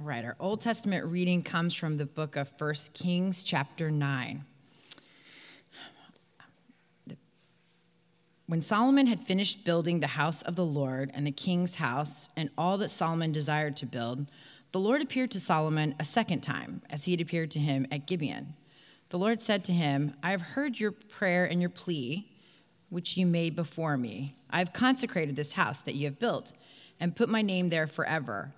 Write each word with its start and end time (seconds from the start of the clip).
All 0.00 0.06
right, 0.06 0.24
our 0.24 0.36
Old 0.40 0.62
Testament 0.62 1.04
reading 1.04 1.42
comes 1.42 1.74
from 1.74 1.98
the 1.98 2.06
book 2.06 2.34
of 2.34 2.54
1 2.56 2.74
Kings, 2.94 3.44
chapter 3.44 3.90
9. 3.90 4.42
When 8.46 8.62
Solomon 8.62 9.06
had 9.06 9.20
finished 9.20 9.62
building 9.62 10.00
the 10.00 10.06
house 10.06 10.40
of 10.40 10.56
the 10.56 10.64
Lord 10.64 11.10
and 11.12 11.26
the 11.26 11.30
king's 11.30 11.74
house 11.74 12.30
and 12.34 12.48
all 12.56 12.78
that 12.78 12.88
Solomon 12.88 13.30
desired 13.30 13.76
to 13.76 13.84
build, 13.84 14.24
the 14.72 14.80
Lord 14.80 15.02
appeared 15.02 15.32
to 15.32 15.40
Solomon 15.40 15.94
a 16.00 16.04
second 16.06 16.40
time, 16.40 16.80
as 16.88 17.04
he 17.04 17.10
had 17.10 17.20
appeared 17.20 17.50
to 17.50 17.58
him 17.58 17.86
at 17.92 18.06
Gibeon. 18.06 18.54
The 19.10 19.18
Lord 19.18 19.42
said 19.42 19.64
to 19.64 19.72
him, 19.72 20.14
I 20.22 20.30
have 20.30 20.40
heard 20.40 20.80
your 20.80 20.92
prayer 20.92 21.44
and 21.44 21.60
your 21.60 21.68
plea, 21.68 22.26
which 22.88 23.18
you 23.18 23.26
made 23.26 23.54
before 23.54 23.98
me. 23.98 24.34
I 24.48 24.60
have 24.60 24.72
consecrated 24.72 25.36
this 25.36 25.52
house 25.52 25.80
that 25.82 25.94
you 25.94 26.06
have 26.06 26.18
built 26.18 26.54
and 26.98 27.14
put 27.14 27.28
my 27.28 27.42
name 27.42 27.68
there 27.68 27.86
forever. 27.86 28.54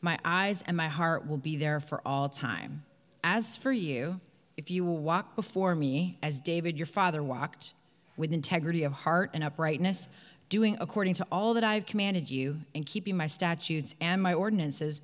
My 0.00 0.18
eyes 0.24 0.62
and 0.66 0.76
my 0.76 0.88
heart 0.88 1.26
will 1.26 1.38
be 1.38 1.56
there 1.56 1.80
for 1.80 2.00
all 2.04 2.28
time. 2.28 2.84
As 3.24 3.56
for 3.56 3.72
you, 3.72 4.20
if 4.56 4.70
you 4.70 4.84
will 4.84 4.98
walk 4.98 5.36
before 5.36 5.74
me 5.74 6.18
as 6.22 6.40
David 6.40 6.76
your 6.76 6.86
father 6.86 7.22
walked, 7.22 7.72
with 8.16 8.32
integrity 8.32 8.82
of 8.84 8.92
heart 8.92 9.30
and 9.34 9.44
uprightness, 9.44 10.08
doing 10.48 10.76
according 10.80 11.14
to 11.14 11.26
all 11.30 11.54
that 11.54 11.64
I 11.64 11.74
have 11.74 11.86
commanded 11.86 12.30
you, 12.30 12.60
and 12.74 12.86
keeping 12.86 13.16
my 13.16 13.26
statutes 13.26 13.94
and 14.00 14.22
my 14.22 14.32
ordinances, 14.32 15.00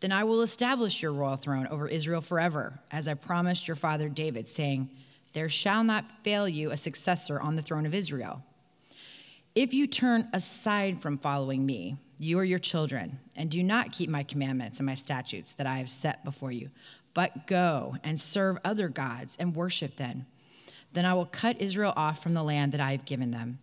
then 0.00 0.12
I 0.12 0.24
will 0.24 0.42
establish 0.42 1.00
your 1.00 1.12
royal 1.12 1.36
throne 1.36 1.68
over 1.68 1.88
Israel 1.88 2.20
forever, 2.20 2.80
as 2.90 3.06
I 3.06 3.14
promised 3.14 3.68
your 3.68 3.76
father 3.76 4.08
David, 4.08 4.48
saying, 4.48 4.90
There 5.32 5.48
shall 5.48 5.84
not 5.84 6.10
fail 6.24 6.48
you 6.48 6.70
a 6.70 6.76
successor 6.76 7.40
on 7.40 7.56
the 7.56 7.62
throne 7.62 7.86
of 7.86 7.94
Israel. 7.94 8.42
If 9.54 9.72
you 9.72 9.86
turn 9.86 10.28
aside 10.32 11.00
from 11.00 11.18
following 11.18 11.64
me, 11.64 11.96
you 12.22 12.38
or 12.38 12.44
your 12.44 12.58
children, 12.58 13.18
and 13.36 13.50
do 13.50 13.62
not 13.62 13.92
keep 13.92 14.08
my 14.08 14.22
commandments 14.22 14.78
and 14.78 14.86
my 14.86 14.94
statutes 14.94 15.52
that 15.54 15.66
I 15.66 15.78
have 15.78 15.88
set 15.88 16.24
before 16.24 16.52
you, 16.52 16.70
but 17.14 17.46
go 17.46 17.96
and 18.04 18.18
serve 18.18 18.58
other 18.64 18.88
gods 18.88 19.36
and 19.38 19.56
worship 19.56 19.96
them. 19.96 20.26
Then 20.92 21.04
I 21.04 21.14
will 21.14 21.26
cut 21.26 21.60
Israel 21.60 21.92
off 21.96 22.22
from 22.22 22.34
the 22.34 22.42
land 22.42 22.72
that 22.72 22.80
I 22.80 22.92
have 22.92 23.04
given 23.04 23.30
them. 23.30 23.58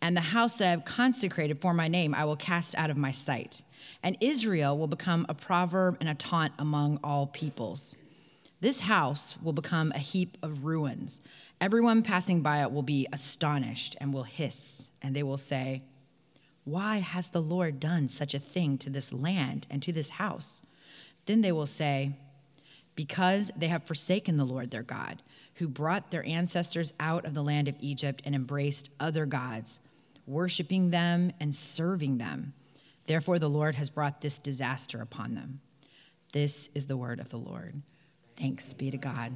And 0.00 0.16
the 0.16 0.20
house 0.20 0.54
that 0.54 0.68
I 0.68 0.70
have 0.70 0.84
consecrated 0.84 1.60
for 1.60 1.74
my 1.74 1.88
name 1.88 2.14
I 2.14 2.24
will 2.24 2.36
cast 2.36 2.76
out 2.76 2.90
of 2.90 2.96
my 2.96 3.10
sight. 3.10 3.62
And 4.02 4.16
Israel 4.20 4.78
will 4.78 4.86
become 4.86 5.26
a 5.28 5.34
proverb 5.34 5.96
and 6.00 6.08
a 6.08 6.14
taunt 6.14 6.52
among 6.58 7.00
all 7.02 7.26
peoples. 7.26 7.96
This 8.60 8.80
house 8.80 9.36
will 9.42 9.52
become 9.52 9.92
a 9.92 9.98
heap 9.98 10.36
of 10.42 10.64
ruins. 10.64 11.20
Everyone 11.60 12.02
passing 12.02 12.42
by 12.42 12.62
it 12.62 12.70
will 12.70 12.82
be 12.82 13.08
astonished 13.12 13.96
and 14.00 14.12
will 14.12 14.24
hiss, 14.24 14.90
and 15.02 15.14
they 15.16 15.22
will 15.22 15.38
say, 15.38 15.82
why 16.70 16.98
has 16.98 17.28
the 17.28 17.40
Lord 17.40 17.80
done 17.80 18.08
such 18.08 18.34
a 18.34 18.38
thing 18.38 18.76
to 18.78 18.90
this 18.90 19.12
land 19.12 19.66
and 19.70 19.82
to 19.82 19.92
this 19.92 20.10
house? 20.10 20.60
Then 21.26 21.40
they 21.40 21.52
will 21.52 21.66
say, 21.66 22.12
Because 22.94 23.50
they 23.56 23.68
have 23.68 23.84
forsaken 23.84 24.36
the 24.36 24.44
Lord 24.44 24.70
their 24.70 24.82
God, 24.82 25.22
who 25.54 25.66
brought 25.66 26.10
their 26.10 26.26
ancestors 26.26 26.92
out 27.00 27.24
of 27.24 27.34
the 27.34 27.42
land 27.42 27.68
of 27.68 27.76
Egypt 27.80 28.22
and 28.24 28.34
embraced 28.34 28.90
other 29.00 29.24
gods, 29.24 29.80
worshiping 30.26 30.90
them 30.90 31.32
and 31.40 31.54
serving 31.54 32.18
them. 32.18 32.52
Therefore, 33.06 33.38
the 33.38 33.48
Lord 33.48 33.74
has 33.76 33.88
brought 33.88 34.20
this 34.20 34.38
disaster 34.38 35.00
upon 35.00 35.34
them. 35.34 35.60
This 36.32 36.68
is 36.74 36.84
the 36.84 36.96
word 36.98 37.18
of 37.18 37.30
the 37.30 37.38
Lord. 37.38 37.80
Thanks 38.36 38.74
be 38.74 38.90
to 38.90 38.98
God. 38.98 39.32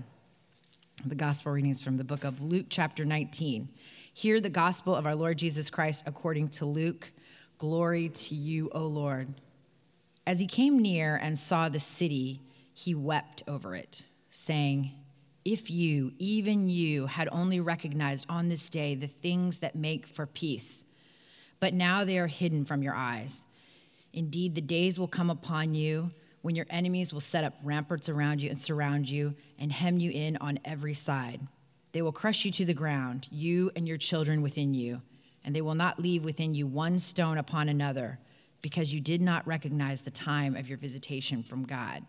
The 1.06 1.14
gospel 1.14 1.52
readings 1.52 1.80
from 1.80 1.96
the 1.96 2.04
book 2.04 2.24
of 2.24 2.42
Luke, 2.42 2.66
chapter 2.68 3.06
19. 3.06 3.70
Hear 4.12 4.40
the 4.40 4.50
gospel 4.50 4.94
of 4.94 5.06
our 5.06 5.14
Lord 5.14 5.38
Jesus 5.38 5.70
Christ 5.70 6.04
according 6.06 6.50
to 6.50 6.66
Luke 6.66 7.10
Glory 7.62 8.08
to 8.08 8.34
you, 8.34 8.68
O 8.72 8.80
Lord. 8.80 9.34
As 10.26 10.40
he 10.40 10.48
came 10.48 10.82
near 10.82 11.14
and 11.14 11.38
saw 11.38 11.68
the 11.68 11.78
city, 11.78 12.40
he 12.74 12.92
wept 12.92 13.44
over 13.46 13.76
it, 13.76 14.04
saying, 14.30 14.90
If 15.44 15.70
you, 15.70 16.12
even 16.18 16.68
you, 16.68 17.06
had 17.06 17.28
only 17.30 17.60
recognized 17.60 18.26
on 18.28 18.48
this 18.48 18.68
day 18.68 18.96
the 18.96 19.06
things 19.06 19.60
that 19.60 19.76
make 19.76 20.08
for 20.08 20.26
peace, 20.26 20.84
but 21.60 21.72
now 21.72 22.02
they 22.02 22.18
are 22.18 22.26
hidden 22.26 22.64
from 22.64 22.82
your 22.82 22.96
eyes. 22.96 23.46
Indeed, 24.12 24.56
the 24.56 24.60
days 24.60 24.98
will 24.98 25.06
come 25.06 25.30
upon 25.30 25.72
you 25.72 26.10
when 26.40 26.56
your 26.56 26.66
enemies 26.68 27.12
will 27.12 27.20
set 27.20 27.44
up 27.44 27.54
ramparts 27.62 28.08
around 28.08 28.42
you 28.42 28.50
and 28.50 28.58
surround 28.58 29.08
you 29.08 29.36
and 29.60 29.70
hem 29.70 30.00
you 30.00 30.10
in 30.10 30.36
on 30.38 30.58
every 30.64 30.94
side. 30.94 31.40
They 31.92 32.02
will 32.02 32.10
crush 32.10 32.44
you 32.44 32.50
to 32.50 32.64
the 32.64 32.74
ground, 32.74 33.28
you 33.30 33.70
and 33.76 33.86
your 33.86 33.98
children 33.98 34.42
within 34.42 34.74
you 34.74 35.00
and 35.44 35.54
they 35.54 35.60
will 35.60 35.74
not 35.74 35.98
leave 35.98 36.24
within 36.24 36.54
you 36.54 36.66
one 36.66 36.98
stone 36.98 37.38
upon 37.38 37.68
another, 37.68 38.18
because 38.60 38.92
you 38.92 39.00
did 39.00 39.20
not 39.20 39.46
recognize 39.46 40.00
the 40.00 40.10
time 40.10 40.56
of 40.56 40.68
your 40.68 40.78
visitation 40.78 41.42
from 41.42 41.64
God. 41.64 42.04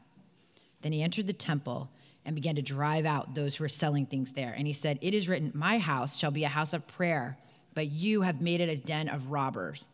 Then 0.81 0.91
he 0.91 1.01
entered 1.01 1.27
the 1.27 1.33
temple 1.33 1.89
and 2.25 2.35
began 2.35 2.55
to 2.55 2.61
drive 2.61 3.05
out 3.05 3.33
those 3.33 3.55
who 3.55 3.63
were 3.63 3.69
selling 3.69 4.05
things 4.05 4.31
there. 4.31 4.53
And 4.55 4.67
he 4.67 4.73
said, 4.73 4.99
It 5.01 5.13
is 5.13 5.27
written, 5.27 5.51
My 5.53 5.79
house 5.79 6.17
shall 6.17 6.31
be 6.31 6.43
a 6.43 6.49
house 6.49 6.73
of 6.73 6.87
prayer, 6.87 7.37
but 7.73 7.91
you 7.91 8.21
have 8.21 8.41
made 8.41 8.61
it 8.61 8.69
a 8.69 8.77
den 8.77 9.09
of 9.09 9.31
robbers. 9.31 9.87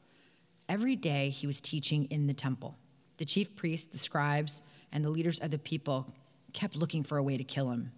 Every 0.67 0.95
day 0.95 1.29
he 1.29 1.47
was 1.47 1.61
teaching 1.61 2.05
in 2.05 2.27
the 2.27 2.33
temple. 2.33 2.77
The 3.17 3.25
chief 3.25 3.55
priests, 3.55 3.87
the 3.91 3.97
scribes, 3.97 4.61
and 4.91 5.03
the 5.03 5.09
leaders 5.09 5.39
of 5.39 5.51
the 5.51 5.57
people 5.57 6.07
kept 6.53 6.75
looking 6.75 7.03
for 7.03 7.17
a 7.17 7.23
way 7.23 7.37
to 7.37 7.43
kill 7.43 7.69
him, 7.69 7.91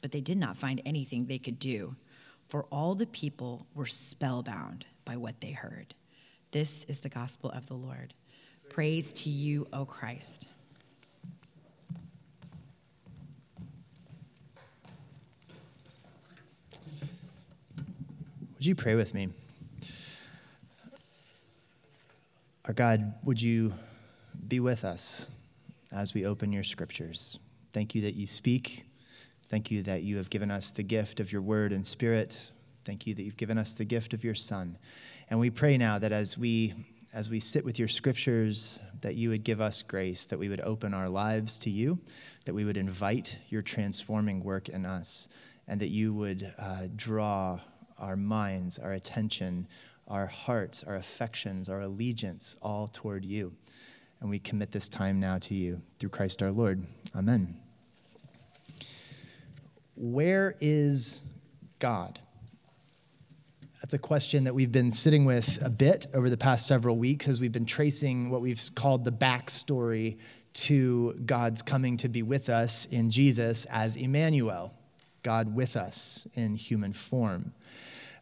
but 0.00 0.12
they 0.12 0.20
did 0.20 0.38
not 0.38 0.56
find 0.56 0.80
anything 0.84 1.26
they 1.26 1.38
could 1.38 1.58
do 1.58 1.96
for 2.46 2.64
all 2.70 2.94
the 2.94 3.06
people 3.06 3.66
were 3.74 3.86
spellbound 3.86 4.86
by 5.04 5.16
what 5.16 5.40
they 5.40 5.50
heard. 5.50 5.94
This 6.52 6.84
is 6.84 7.00
the 7.00 7.08
gospel 7.08 7.50
of 7.50 7.66
the 7.66 7.74
Lord. 7.74 8.14
Praise 8.68 9.12
to 9.12 9.30
you, 9.30 9.66
O 9.72 9.84
Christ. 9.84 10.46
Would 18.54 18.64
you 18.64 18.74
pray 18.74 18.94
with 18.94 19.12
me? 19.12 19.28
Our 22.64 22.72
God, 22.72 23.14
would 23.22 23.40
you 23.40 23.74
be 24.48 24.60
with 24.60 24.84
us 24.84 25.28
as 25.92 26.14
we 26.14 26.24
open 26.24 26.52
your 26.52 26.64
scriptures? 26.64 27.38
Thank 27.72 27.94
you 27.94 28.02
that 28.02 28.14
you 28.14 28.26
speak 28.26 28.85
Thank 29.48 29.70
you 29.70 29.82
that 29.84 30.02
you 30.02 30.16
have 30.16 30.30
given 30.30 30.50
us 30.50 30.70
the 30.70 30.82
gift 30.82 31.20
of 31.20 31.30
your 31.32 31.42
word 31.42 31.72
and 31.72 31.86
spirit. 31.86 32.50
Thank 32.84 33.06
you 33.06 33.14
that 33.14 33.22
you've 33.22 33.36
given 33.36 33.58
us 33.58 33.72
the 33.72 33.84
gift 33.84 34.12
of 34.12 34.24
your 34.24 34.34
son. 34.34 34.78
And 35.30 35.38
we 35.38 35.50
pray 35.50 35.76
now 35.78 35.98
that 35.98 36.12
as 36.12 36.36
we 36.36 36.74
as 37.12 37.30
we 37.30 37.40
sit 37.40 37.64
with 37.64 37.78
your 37.78 37.88
scriptures 37.88 38.78
that 39.00 39.14
you 39.14 39.30
would 39.30 39.42
give 39.42 39.58
us 39.58 39.80
grace, 39.80 40.26
that 40.26 40.38
we 40.38 40.50
would 40.50 40.60
open 40.60 40.92
our 40.92 41.08
lives 41.08 41.56
to 41.56 41.70
you, 41.70 41.98
that 42.44 42.52
we 42.54 42.62
would 42.62 42.76
invite 42.76 43.38
your 43.48 43.62
transforming 43.62 44.44
work 44.44 44.68
in 44.68 44.84
us, 44.84 45.28
and 45.66 45.80
that 45.80 45.88
you 45.88 46.12
would 46.12 46.52
uh, 46.58 46.88
draw 46.94 47.58
our 47.98 48.16
minds, 48.16 48.78
our 48.78 48.92
attention, 48.92 49.66
our 50.08 50.26
hearts, 50.26 50.84
our 50.84 50.96
affections, 50.96 51.70
our 51.70 51.80
allegiance 51.80 52.56
all 52.60 52.86
toward 52.86 53.24
you. 53.24 53.50
And 54.20 54.28
we 54.28 54.38
commit 54.38 54.70
this 54.70 54.88
time 54.88 55.18
now 55.18 55.38
to 55.38 55.54
you 55.54 55.80
through 55.98 56.10
Christ 56.10 56.42
our 56.42 56.52
Lord. 56.52 56.86
Amen. 57.14 57.65
Where 59.96 60.54
is 60.60 61.22
God? 61.78 62.20
That's 63.80 63.94
a 63.94 63.98
question 63.98 64.44
that 64.44 64.54
we've 64.54 64.70
been 64.70 64.92
sitting 64.92 65.24
with 65.24 65.58
a 65.62 65.70
bit 65.70 66.06
over 66.12 66.28
the 66.28 66.36
past 66.36 66.66
several 66.66 66.98
weeks 66.98 67.28
as 67.28 67.40
we've 67.40 67.52
been 67.52 67.64
tracing 67.64 68.28
what 68.28 68.42
we've 68.42 68.70
called 68.74 69.06
the 69.06 69.12
backstory 69.12 70.18
to 70.52 71.14
God's 71.24 71.62
coming 71.62 71.96
to 71.98 72.10
be 72.10 72.22
with 72.22 72.50
us 72.50 72.84
in 72.86 73.08
Jesus 73.08 73.64
as 73.66 73.96
Emmanuel, 73.96 74.74
God 75.22 75.54
with 75.54 75.76
us 75.76 76.28
in 76.34 76.56
human 76.56 76.92
form. 76.92 77.54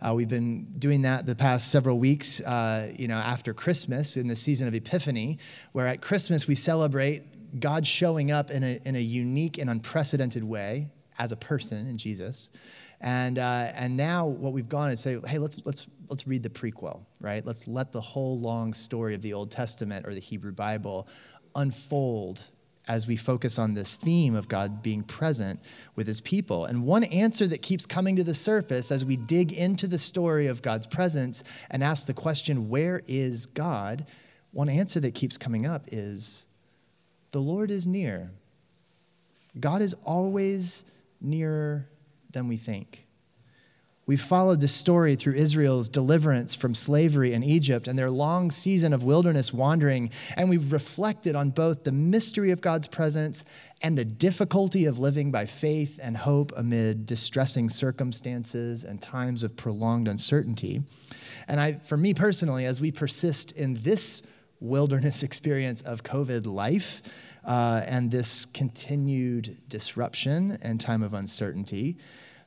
Uh, 0.01 0.15
we've 0.15 0.29
been 0.29 0.67
doing 0.79 1.03
that 1.03 1.27
the 1.27 1.35
past 1.35 1.73
several 1.73 1.99
weeks, 1.99 2.41
uh, 2.43 2.93
you 2.95 3.09
know, 3.09 3.17
after 3.17 3.53
Christmas 3.53 4.17
in 4.17 4.29
the 4.29 4.37
season 4.37 4.69
of 4.69 4.75
Epiphany, 4.75 5.39
where 5.73 5.89
at 5.89 6.01
Christmas 6.01 6.47
we 6.47 6.55
celebrate 6.55 7.59
God 7.59 7.85
showing 7.85 8.31
up 8.31 8.51
in 8.51 8.63
a, 8.63 8.81
in 8.85 8.95
a 8.95 9.01
unique 9.01 9.59
and 9.59 9.69
unprecedented 9.69 10.45
way 10.45 10.91
as 11.19 11.33
a 11.33 11.37
person 11.37 11.87
in 11.87 11.99
Jesus. 11.99 12.51
And, 13.01 13.39
uh, 13.39 13.71
and 13.75 13.97
now 13.97 14.27
what 14.27 14.53
we've 14.53 14.69
gone 14.69 14.91
is 14.91 15.01
say, 15.01 15.19
hey, 15.27 15.39
let's, 15.39 15.65
let's, 15.67 15.87
let's 16.09 16.27
read 16.27 16.43
the 16.43 16.49
prequel, 16.49 17.01
right? 17.21 17.45
Let's 17.45 17.69
let 17.69 17.93
the 17.93 18.01
whole 18.01 18.39
long 18.39 18.73
story 18.73 19.15
of 19.15 19.23
the 19.23 19.35
Old 19.35 19.51
Testament 19.51 20.07
or 20.07 20.15
the 20.15 20.21
Hebrew 20.21 20.53
Bible 20.53 21.07
unfold 21.55 22.43
as 22.87 23.07
we 23.07 23.17
focus 23.17 23.59
on 23.59 23.75
this 23.75 23.95
theme 23.95 24.35
of 24.35 24.49
God 24.49 24.83
being 24.83 25.03
present 25.03 25.61
with 25.97 26.07
his 26.07 26.21
people. 26.21 26.67
And 26.67 26.85
one 26.85 27.05
answer 27.05 27.47
that 27.47 27.63
keeps 27.63 27.87
coming 27.87 28.17
to 28.17 28.25
the 28.25 28.35
surface 28.35 28.91
as 28.91 29.05
we 29.05 29.17
dig 29.17 29.53
into 29.53 29.87
the 29.87 29.99
story 29.99 30.49
of 30.49 30.61
God's 30.61 30.87
presence 30.87 31.45
and 31.71 31.83
ask 31.83 32.07
the 32.07 32.15
question, 32.15 32.69
where 32.69 33.03
is 33.07 33.47
God? 33.47 34.07
One 34.53 34.69
answer 34.69 35.01
that 35.01 35.15
keeps 35.15 35.39
coming 35.39 35.67
up 35.67 35.85
is, 35.93 36.45
the 37.33 37.41
Lord 37.41 37.71
is 37.71 37.87
near. 37.87 38.31
God 39.59 39.81
is 39.81 39.95
always 40.05 40.85
nearer 41.21 41.89
than 42.31 42.49
we 42.49 42.57
think. 42.57 43.05
We've 44.07 44.21
followed 44.21 44.61
this 44.61 44.75
story 44.75 45.17
through 45.17 45.35
Israel's 45.35 45.89
deliverance 45.89 46.55
from 46.55 46.75
slavery 46.75 47.33
in 47.33 47.43
Egypt 47.43 47.89
and 47.89 47.99
their 47.99 48.11
long 48.11 48.51
season 48.51 48.93
of 48.93 49.03
wilderness 49.03 49.51
wandering, 49.51 50.11
and 50.37 50.51
we've 50.51 50.73
reflected 50.73 51.35
on 51.35 51.51
both 51.51 51.85
the 51.85 51.93
mystery 51.93 52.51
of 52.51 52.61
God's 52.61 52.87
presence 52.87 53.47
and 53.83 53.97
the 53.97 54.05
difficulty 54.05 54.85
of 54.85 54.99
living 54.99 55.31
by 55.31 55.47
faith 55.47 55.99
and 56.03 56.19
hope 56.19 56.53
amid 56.55 57.07
distressing 57.07 57.71
circumstances 57.71 58.85
and 58.85 59.01
times 59.01 59.43
of 59.43 59.57
prolonged 59.57 60.07
uncertainty. 60.07 60.83
And 61.49 61.59
I, 61.59 61.75
for 61.75 61.97
me 61.97 62.13
personally, 62.13 62.67
as 62.67 62.83
we 62.83 62.93
persist 62.93 63.53
in 63.53 63.81
this 63.83 64.23
wilderness 64.61 65.23
experience 65.23 65.81
of 65.81 66.03
COVID 66.03 66.45
life 66.45 67.01
uh, 67.45 67.83
and 67.87 68.11
this 68.11 68.47
continued 68.47 69.57
disruption 69.69 70.59
and 70.63 70.81
time 70.81 71.03
of 71.03 71.15
uncertainty, 71.15 71.99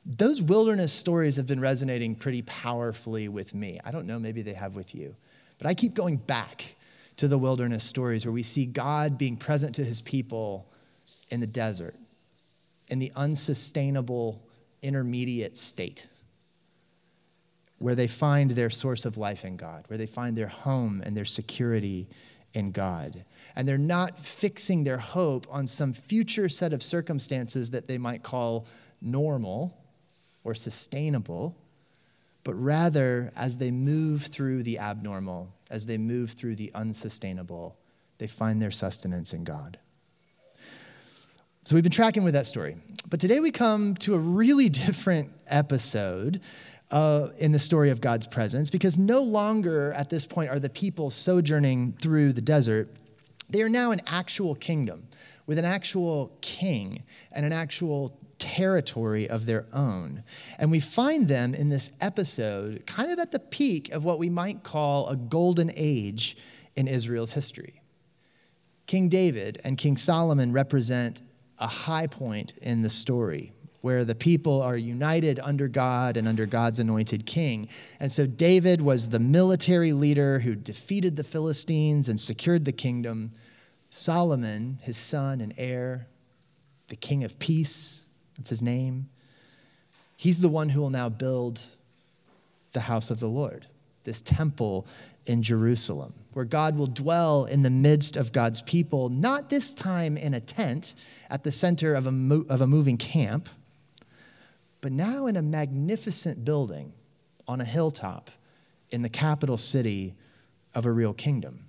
those 0.04 0.40
wilderness 0.40 0.92
stories 0.92 1.36
have 1.36 1.46
been 1.46 1.60
resonating 1.60 2.14
pretty 2.14 2.42
powerfully 2.42 3.28
with 3.28 3.54
me. 3.54 3.78
I 3.84 3.90
don't 3.90 4.06
know, 4.06 4.18
maybe 4.18 4.42
they 4.42 4.54
have 4.54 4.74
with 4.74 4.94
you. 4.94 5.14
But 5.58 5.66
I 5.66 5.74
keep 5.74 5.94
going 5.94 6.16
back 6.16 6.76
to 7.16 7.28
the 7.28 7.38
wilderness 7.38 7.84
stories 7.84 8.24
where 8.24 8.32
we 8.32 8.42
see 8.42 8.64
God 8.64 9.18
being 9.18 9.36
present 9.36 9.74
to 9.74 9.84
his 9.84 10.00
people 10.00 10.66
in 11.30 11.40
the 11.40 11.46
desert, 11.46 11.94
in 12.88 12.98
the 12.98 13.12
unsustainable 13.16 14.40
intermediate 14.82 15.56
state, 15.56 16.06
where 17.78 17.94
they 17.94 18.06
find 18.06 18.52
their 18.52 18.70
source 18.70 19.04
of 19.04 19.18
life 19.18 19.44
in 19.44 19.56
God, 19.56 19.84
where 19.88 19.98
they 19.98 20.06
find 20.06 20.36
their 20.36 20.48
home 20.48 21.02
and 21.04 21.16
their 21.16 21.24
security 21.24 22.08
in 22.54 22.72
God. 22.72 23.24
And 23.54 23.68
they're 23.68 23.78
not 23.78 24.18
fixing 24.18 24.84
their 24.84 24.98
hope 24.98 25.46
on 25.50 25.66
some 25.66 25.92
future 25.92 26.48
set 26.48 26.72
of 26.72 26.82
circumstances 26.82 27.70
that 27.72 27.86
they 27.86 27.98
might 27.98 28.22
call 28.22 28.66
normal 29.00 29.76
or 30.44 30.54
sustainable, 30.54 31.56
but 32.44 32.54
rather 32.54 33.32
as 33.36 33.58
they 33.58 33.70
move 33.70 34.22
through 34.26 34.62
the 34.62 34.78
abnormal, 34.78 35.52
as 35.70 35.86
they 35.86 35.98
move 35.98 36.32
through 36.32 36.56
the 36.56 36.70
unsustainable, 36.74 37.76
they 38.18 38.26
find 38.26 38.60
their 38.60 38.70
sustenance 38.70 39.32
in 39.32 39.44
God. 39.44 39.78
So 41.64 41.74
we've 41.74 41.84
been 41.84 41.92
tracking 41.92 42.24
with 42.24 42.32
that 42.32 42.46
story. 42.46 42.76
But 43.10 43.20
today 43.20 43.40
we 43.40 43.50
come 43.50 43.94
to 43.96 44.14
a 44.14 44.18
really 44.18 44.68
different 44.70 45.32
episode 45.46 46.40
uh, 46.90 47.28
in 47.38 47.52
the 47.52 47.58
story 47.58 47.90
of 47.90 48.00
God's 48.00 48.26
presence 48.26 48.70
because 48.70 48.96
no 48.96 49.20
longer 49.22 49.92
at 49.92 50.08
this 50.08 50.24
point 50.24 50.50
are 50.50 50.58
the 50.58 50.70
people 50.70 51.10
sojourning 51.10 51.94
through 52.00 52.32
the 52.32 52.40
desert. 52.40 52.88
They 53.50 53.62
are 53.62 53.68
now 53.68 53.90
an 53.90 54.02
actual 54.06 54.54
kingdom 54.54 55.08
with 55.46 55.58
an 55.58 55.64
actual 55.64 56.36
king 56.40 57.02
and 57.32 57.44
an 57.44 57.52
actual 57.52 58.18
territory 58.38 59.28
of 59.28 59.46
their 59.46 59.66
own. 59.72 60.22
And 60.58 60.70
we 60.70 60.80
find 60.80 61.26
them 61.26 61.54
in 61.54 61.68
this 61.68 61.90
episode 62.00 62.86
kind 62.86 63.10
of 63.10 63.18
at 63.18 63.32
the 63.32 63.38
peak 63.38 63.90
of 63.90 64.04
what 64.04 64.18
we 64.18 64.28
might 64.28 64.62
call 64.62 65.08
a 65.08 65.16
golden 65.16 65.70
age 65.74 66.36
in 66.76 66.86
Israel's 66.86 67.32
history. 67.32 67.82
King 68.86 69.08
David 69.08 69.60
and 69.64 69.76
King 69.76 69.96
Solomon 69.96 70.52
represent 70.52 71.22
a 71.58 71.66
high 71.66 72.06
point 72.06 72.56
in 72.58 72.82
the 72.82 72.90
story 72.90 73.52
where 73.80 74.04
the 74.04 74.14
people 74.14 74.60
are 74.60 74.76
united 74.76 75.38
under 75.42 75.68
God 75.68 76.16
and 76.16 76.26
under 76.26 76.46
God's 76.46 76.78
anointed 76.78 77.26
king. 77.26 77.68
And 78.00 78.10
so 78.10 78.26
David 78.26 78.80
was 78.80 79.08
the 79.08 79.20
military 79.20 79.92
leader 79.92 80.40
who 80.40 80.54
defeated 80.54 81.16
the 81.16 81.24
Philistines 81.24 82.08
and 82.08 82.18
secured 82.18 82.64
the 82.64 82.72
kingdom. 82.72 83.30
Solomon, 83.90 84.78
his 84.82 84.96
son 84.96 85.40
and 85.40 85.54
heir, 85.56 86.06
the 86.88 86.96
king 86.96 87.24
of 87.24 87.38
peace, 87.38 88.00
that's 88.36 88.50
his 88.50 88.62
name. 88.62 89.08
He's 90.16 90.40
the 90.40 90.48
one 90.48 90.68
who 90.68 90.80
will 90.80 90.90
now 90.90 91.08
build 91.08 91.64
the 92.72 92.80
house 92.80 93.10
of 93.10 93.20
the 93.20 93.28
Lord, 93.28 93.66
this 94.02 94.20
temple 94.20 94.86
in 95.26 95.42
Jerusalem, 95.42 96.12
where 96.32 96.44
God 96.44 96.76
will 96.76 96.86
dwell 96.86 97.44
in 97.44 97.62
the 97.62 97.70
midst 97.70 98.16
of 98.16 98.32
God's 98.32 98.60
people, 98.62 99.08
not 99.08 99.48
this 99.48 99.72
time 99.72 100.16
in 100.16 100.34
a 100.34 100.40
tent 100.40 100.94
at 101.30 101.44
the 101.44 101.52
center 101.52 101.94
of 101.94 102.06
a, 102.06 102.12
mo- 102.12 102.46
of 102.48 102.60
a 102.60 102.66
moving 102.66 102.96
camp, 102.96 103.48
but 104.80 104.92
now 104.92 105.26
in 105.26 105.36
a 105.36 105.42
magnificent 105.42 106.44
building 106.44 106.92
on 107.46 107.60
a 107.60 107.64
hilltop 107.64 108.30
in 108.90 109.02
the 109.02 109.08
capital 109.08 109.56
city 109.56 110.14
of 110.74 110.86
a 110.86 110.92
real 110.92 111.12
kingdom. 111.12 111.64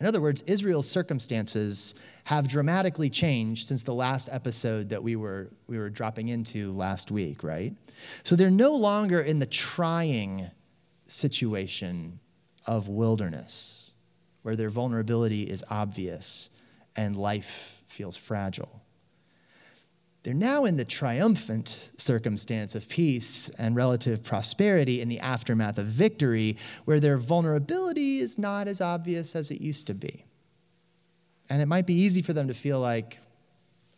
In 0.00 0.06
other 0.06 0.20
words, 0.20 0.42
Israel's 0.42 0.88
circumstances 0.88 1.94
have 2.24 2.46
dramatically 2.46 3.10
changed 3.10 3.66
since 3.66 3.82
the 3.82 3.94
last 3.94 4.28
episode 4.30 4.88
that 4.90 5.02
we 5.02 5.16
were, 5.16 5.48
we 5.66 5.78
were 5.78 5.90
dropping 5.90 6.28
into 6.28 6.72
last 6.72 7.10
week, 7.10 7.42
right? 7.42 7.74
So 8.22 8.36
they're 8.36 8.50
no 8.50 8.76
longer 8.76 9.20
in 9.20 9.40
the 9.40 9.46
trying 9.46 10.48
situation 11.06 12.20
of 12.66 12.86
wilderness, 12.86 13.90
where 14.42 14.54
their 14.54 14.70
vulnerability 14.70 15.42
is 15.44 15.64
obvious 15.68 16.50
and 16.96 17.16
life 17.16 17.82
feels 17.88 18.16
fragile. 18.16 18.80
They're 20.28 20.34
now 20.34 20.66
in 20.66 20.76
the 20.76 20.84
triumphant 20.84 21.78
circumstance 21.96 22.74
of 22.74 22.86
peace 22.86 23.48
and 23.56 23.74
relative 23.74 24.22
prosperity 24.22 25.00
in 25.00 25.08
the 25.08 25.20
aftermath 25.20 25.78
of 25.78 25.86
victory, 25.86 26.58
where 26.84 27.00
their 27.00 27.16
vulnerability 27.16 28.18
is 28.18 28.36
not 28.36 28.68
as 28.68 28.82
obvious 28.82 29.34
as 29.34 29.50
it 29.50 29.62
used 29.62 29.86
to 29.86 29.94
be. 29.94 30.26
And 31.48 31.62
it 31.62 31.66
might 31.66 31.86
be 31.86 31.94
easy 31.94 32.20
for 32.20 32.34
them 32.34 32.48
to 32.48 32.52
feel 32.52 32.78
like, 32.78 33.20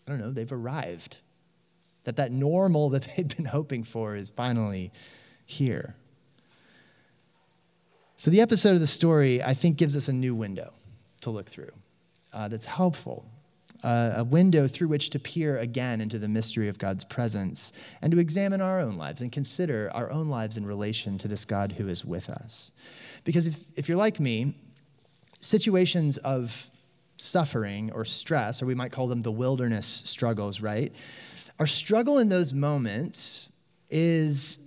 I 0.06 0.12
don't 0.12 0.20
know, 0.20 0.30
they've 0.30 0.52
arrived. 0.52 1.18
That 2.04 2.14
that 2.18 2.30
normal 2.30 2.90
that 2.90 3.08
they'd 3.16 3.36
been 3.36 3.44
hoping 3.44 3.82
for 3.82 4.14
is 4.14 4.30
finally 4.30 4.92
here. 5.46 5.96
So 8.14 8.30
the 8.30 8.40
episode 8.40 8.74
of 8.74 8.80
the 8.80 8.86
story, 8.86 9.42
I 9.42 9.54
think, 9.54 9.78
gives 9.78 9.96
us 9.96 10.06
a 10.06 10.12
new 10.12 10.36
window 10.36 10.74
to 11.22 11.30
look 11.30 11.48
through 11.48 11.72
uh, 12.32 12.46
that's 12.46 12.66
helpful 12.66 13.26
a 13.82 14.24
window 14.24 14.68
through 14.68 14.88
which 14.88 15.10
to 15.10 15.18
peer 15.18 15.58
again 15.58 16.00
into 16.00 16.18
the 16.18 16.28
mystery 16.28 16.68
of 16.68 16.78
God's 16.78 17.04
presence 17.04 17.72
and 18.02 18.12
to 18.12 18.18
examine 18.18 18.60
our 18.60 18.80
own 18.80 18.96
lives 18.96 19.20
and 19.20 19.32
consider 19.32 19.90
our 19.94 20.10
own 20.10 20.28
lives 20.28 20.56
in 20.56 20.66
relation 20.66 21.18
to 21.18 21.28
this 21.28 21.44
God 21.44 21.72
who 21.72 21.88
is 21.88 22.04
with 22.04 22.28
us. 22.28 22.72
Because 23.24 23.46
if, 23.46 23.58
if 23.76 23.88
you're 23.88 23.98
like 23.98 24.20
me, 24.20 24.54
situations 25.40 26.18
of 26.18 26.70
suffering 27.16 27.90
or 27.92 28.04
stress, 28.04 28.62
or 28.62 28.66
we 28.66 28.74
might 28.74 28.92
call 28.92 29.06
them 29.06 29.20
the 29.20 29.32
wilderness 29.32 29.86
struggles, 29.86 30.60
right? 30.60 30.92
Our 31.58 31.66
struggle 31.66 32.18
in 32.18 32.28
those 32.28 32.52
moments 32.52 33.52
is 33.90 34.58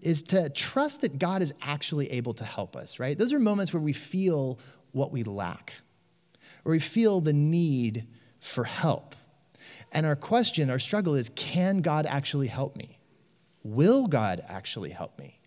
is 0.00 0.22
to 0.22 0.48
trust 0.50 1.00
that 1.00 1.18
God 1.18 1.42
is 1.42 1.52
actually 1.60 2.08
able 2.12 2.32
to 2.34 2.44
help 2.44 2.76
us, 2.76 3.00
right? 3.00 3.18
Those 3.18 3.32
are 3.32 3.40
moments 3.40 3.72
where 3.72 3.82
we 3.82 3.92
feel 3.92 4.60
what 4.92 5.10
we 5.10 5.24
lack, 5.24 5.72
or 6.64 6.70
we 6.70 6.78
feel 6.78 7.20
the 7.20 7.32
need 7.32 8.06
for 8.40 8.64
help. 8.64 9.14
And 9.92 10.06
our 10.06 10.16
question, 10.16 10.70
our 10.70 10.78
struggle 10.78 11.14
is 11.14 11.30
can 11.30 11.80
God 11.80 12.06
actually 12.06 12.48
help 12.48 12.76
me? 12.76 12.98
Will 13.64 14.06
God 14.06 14.44
actually 14.48 14.90
help 14.90 15.18
me? 15.18 15.38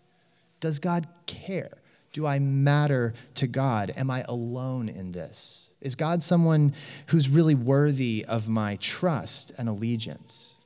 Does 0.60 0.78
God 0.78 1.06
care? 1.26 1.78
Do 2.12 2.26
I 2.26 2.38
matter 2.38 3.14
to 3.36 3.46
God? 3.46 3.92
Am 3.96 4.10
I 4.10 4.24
alone 4.28 4.88
in 4.88 5.12
this? 5.12 5.70
Is 5.80 5.94
God 5.94 6.22
someone 6.22 6.74
who's 7.06 7.28
really 7.28 7.54
worthy 7.54 8.24
of 8.28 8.48
my 8.48 8.76
trust 8.76 9.52
and 9.56 9.68
allegiance? 9.68 10.58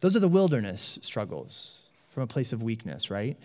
Those 0.00 0.16
are 0.16 0.20
the 0.20 0.28
wilderness 0.28 0.98
struggles 1.02 1.82
from 2.10 2.24
a 2.24 2.26
place 2.26 2.52
of 2.52 2.62
weakness, 2.62 3.10
right? 3.10 3.36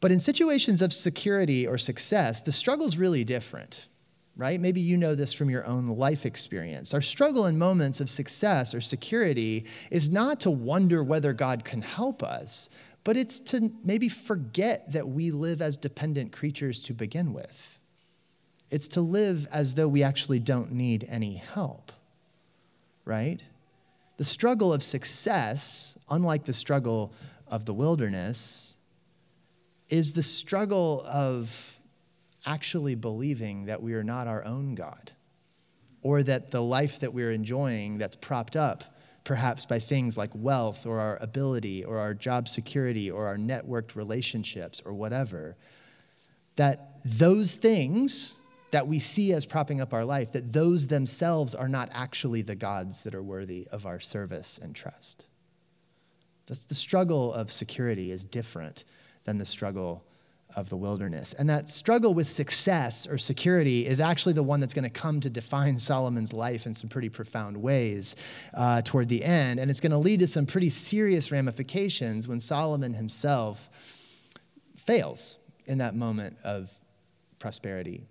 But 0.00 0.12
in 0.12 0.20
situations 0.20 0.82
of 0.82 0.92
security 0.92 1.66
or 1.66 1.78
success, 1.78 2.42
the 2.42 2.52
struggle 2.52 2.86
is 2.86 2.98
really 2.98 3.24
different 3.24 3.86
right? 4.36 4.60
Maybe 4.60 4.80
you 4.80 4.96
know 4.96 5.14
this 5.14 5.32
from 5.32 5.48
your 5.48 5.64
own 5.66 5.86
life 5.86 6.26
experience. 6.26 6.92
Our 6.92 7.00
struggle 7.00 7.46
in 7.46 7.58
moments 7.58 8.00
of 8.00 8.10
success 8.10 8.74
or 8.74 8.80
security 8.80 9.64
is 9.90 10.10
not 10.10 10.40
to 10.40 10.50
wonder 10.50 11.02
whether 11.02 11.32
God 11.32 11.64
can 11.64 11.80
help 11.80 12.22
us, 12.22 12.68
but 13.02 13.16
it's 13.16 13.40
to 13.40 13.72
maybe 13.82 14.08
forget 14.08 14.92
that 14.92 15.08
we 15.08 15.30
live 15.30 15.62
as 15.62 15.76
dependent 15.76 16.32
creatures 16.32 16.80
to 16.82 16.92
begin 16.92 17.32
with. 17.32 17.78
It's 18.70 18.88
to 18.88 19.00
live 19.00 19.46
as 19.52 19.74
though 19.74 19.88
we 19.88 20.02
actually 20.02 20.40
don't 20.40 20.72
need 20.72 21.06
any 21.08 21.36
help, 21.36 21.92
right? 23.04 23.40
The 24.18 24.24
struggle 24.24 24.72
of 24.72 24.82
success, 24.82 25.96
unlike 26.10 26.44
the 26.44 26.52
struggle 26.52 27.12
of 27.48 27.64
the 27.64 27.72
wilderness, 27.72 28.74
is 29.88 30.12
the 30.12 30.22
struggle 30.22 31.02
of 31.06 31.75
actually 32.46 32.94
believing 32.94 33.66
that 33.66 33.82
we 33.82 33.94
are 33.94 34.04
not 34.04 34.26
our 34.26 34.44
own 34.44 34.74
God, 34.74 35.12
or 36.02 36.22
that 36.22 36.50
the 36.50 36.62
life 36.62 37.00
that 37.00 37.12
we're 37.12 37.32
enjoying 37.32 37.98
that's 37.98 38.16
propped 38.16 38.56
up 38.56 38.84
perhaps 39.26 39.64
by 39.64 39.80
things 39.80 40.16
like 40.16 40.30
wealth 40.34 40.86
or 40.86 41.00
our 41.00 41.18
ability 41.20 41.84
or 41.84 41.98
our 41.98 42.14
job 42.14 42.48
security 42.48 43.10
or 43.10 43.26
our 43.26 43.36
networked 43.36 43.96
relationships 43.96 44.80
or 44.84 44.94
whatever, 44.94 45.56
that 46.54 47.00
those 47.04 47.56
things 47.56 48.36
that 48.70 48.86
we 48.86 49.00
see 49.00 49.32
as 49.32 49.44
propping 49.44 49.80
up 49.80 49.92
our 49.92 50.04
life, 50.04 50.32
that 50.32 50.52
those 50.52 50.86
themselves 50.86 51.56
are 51.56 51.68
not 51.68 51.88
actually 51.92 52.40
the 52.42 52.54
gods 52.54 53.02
that 53.02 53.14
are 53.16 53.22
worthy 53.22 53.66
of 53.72 53.84
our 53.84 53.98
service 53.98 54.60
and 54.62 54.76
trust. 54.76 55.26
That's 56.46 56.66
the 56.66 56.74
struggle 56.76 57.34
of 57.34 57.50
security 57.50 58.12
is 58.12 58.24
different 58.24 58.84
than 59.24 59.38
the 59.38 59.44
struggle 59.44 60.04
of 60.54 60.68
the 60.68 60.76
wilderness. 60.76 61.32
And 61.34 61.50
that 61.50 61.68
struggle 61.68 62.14
with 62.14 62.28
success 62.28 63.06
or 63.06 63.18
security 63.18 63.86
is 63.86 64.00
actually 64.00 64.34
the 64.34 64.42
one 64.42 64.60
that's 64.60 64.74
going 64.74 64.84
to 64.84 64.90
come 64.90 65.20
to 65.20 65.30
define 65.30 65.76
Solomon's 65.76 66.32
life 66.32 66.66
in 66.66 66.74
some 66.74 66.88
pretty 66.88 67.08
profound 67.08 67.56
ways 67.56 68.16
uh, 68.54 68.82
toward 68.82 69.08
the 69.08 69.24
end. 69.24 69.58
And 69.58 69.70
it's 69.70 69.80
going 69.80 69.92
to 69.92 69.98
lead 69.98 70.20
to 70.20 70.26
some 70.26 70.46
pretty 70.46 70.70
serious 70.70 71.32
ramifications 71.32 72.28
when 72.28 72.40
Solomon 72.40 72.94
himself 72.94 73.68
fails 74.76 75.38
in 75.66 75.78
that 75.78 75.94
moment 75.94 76.36
of 76.44 76.70
prosperity. 77.38 78.06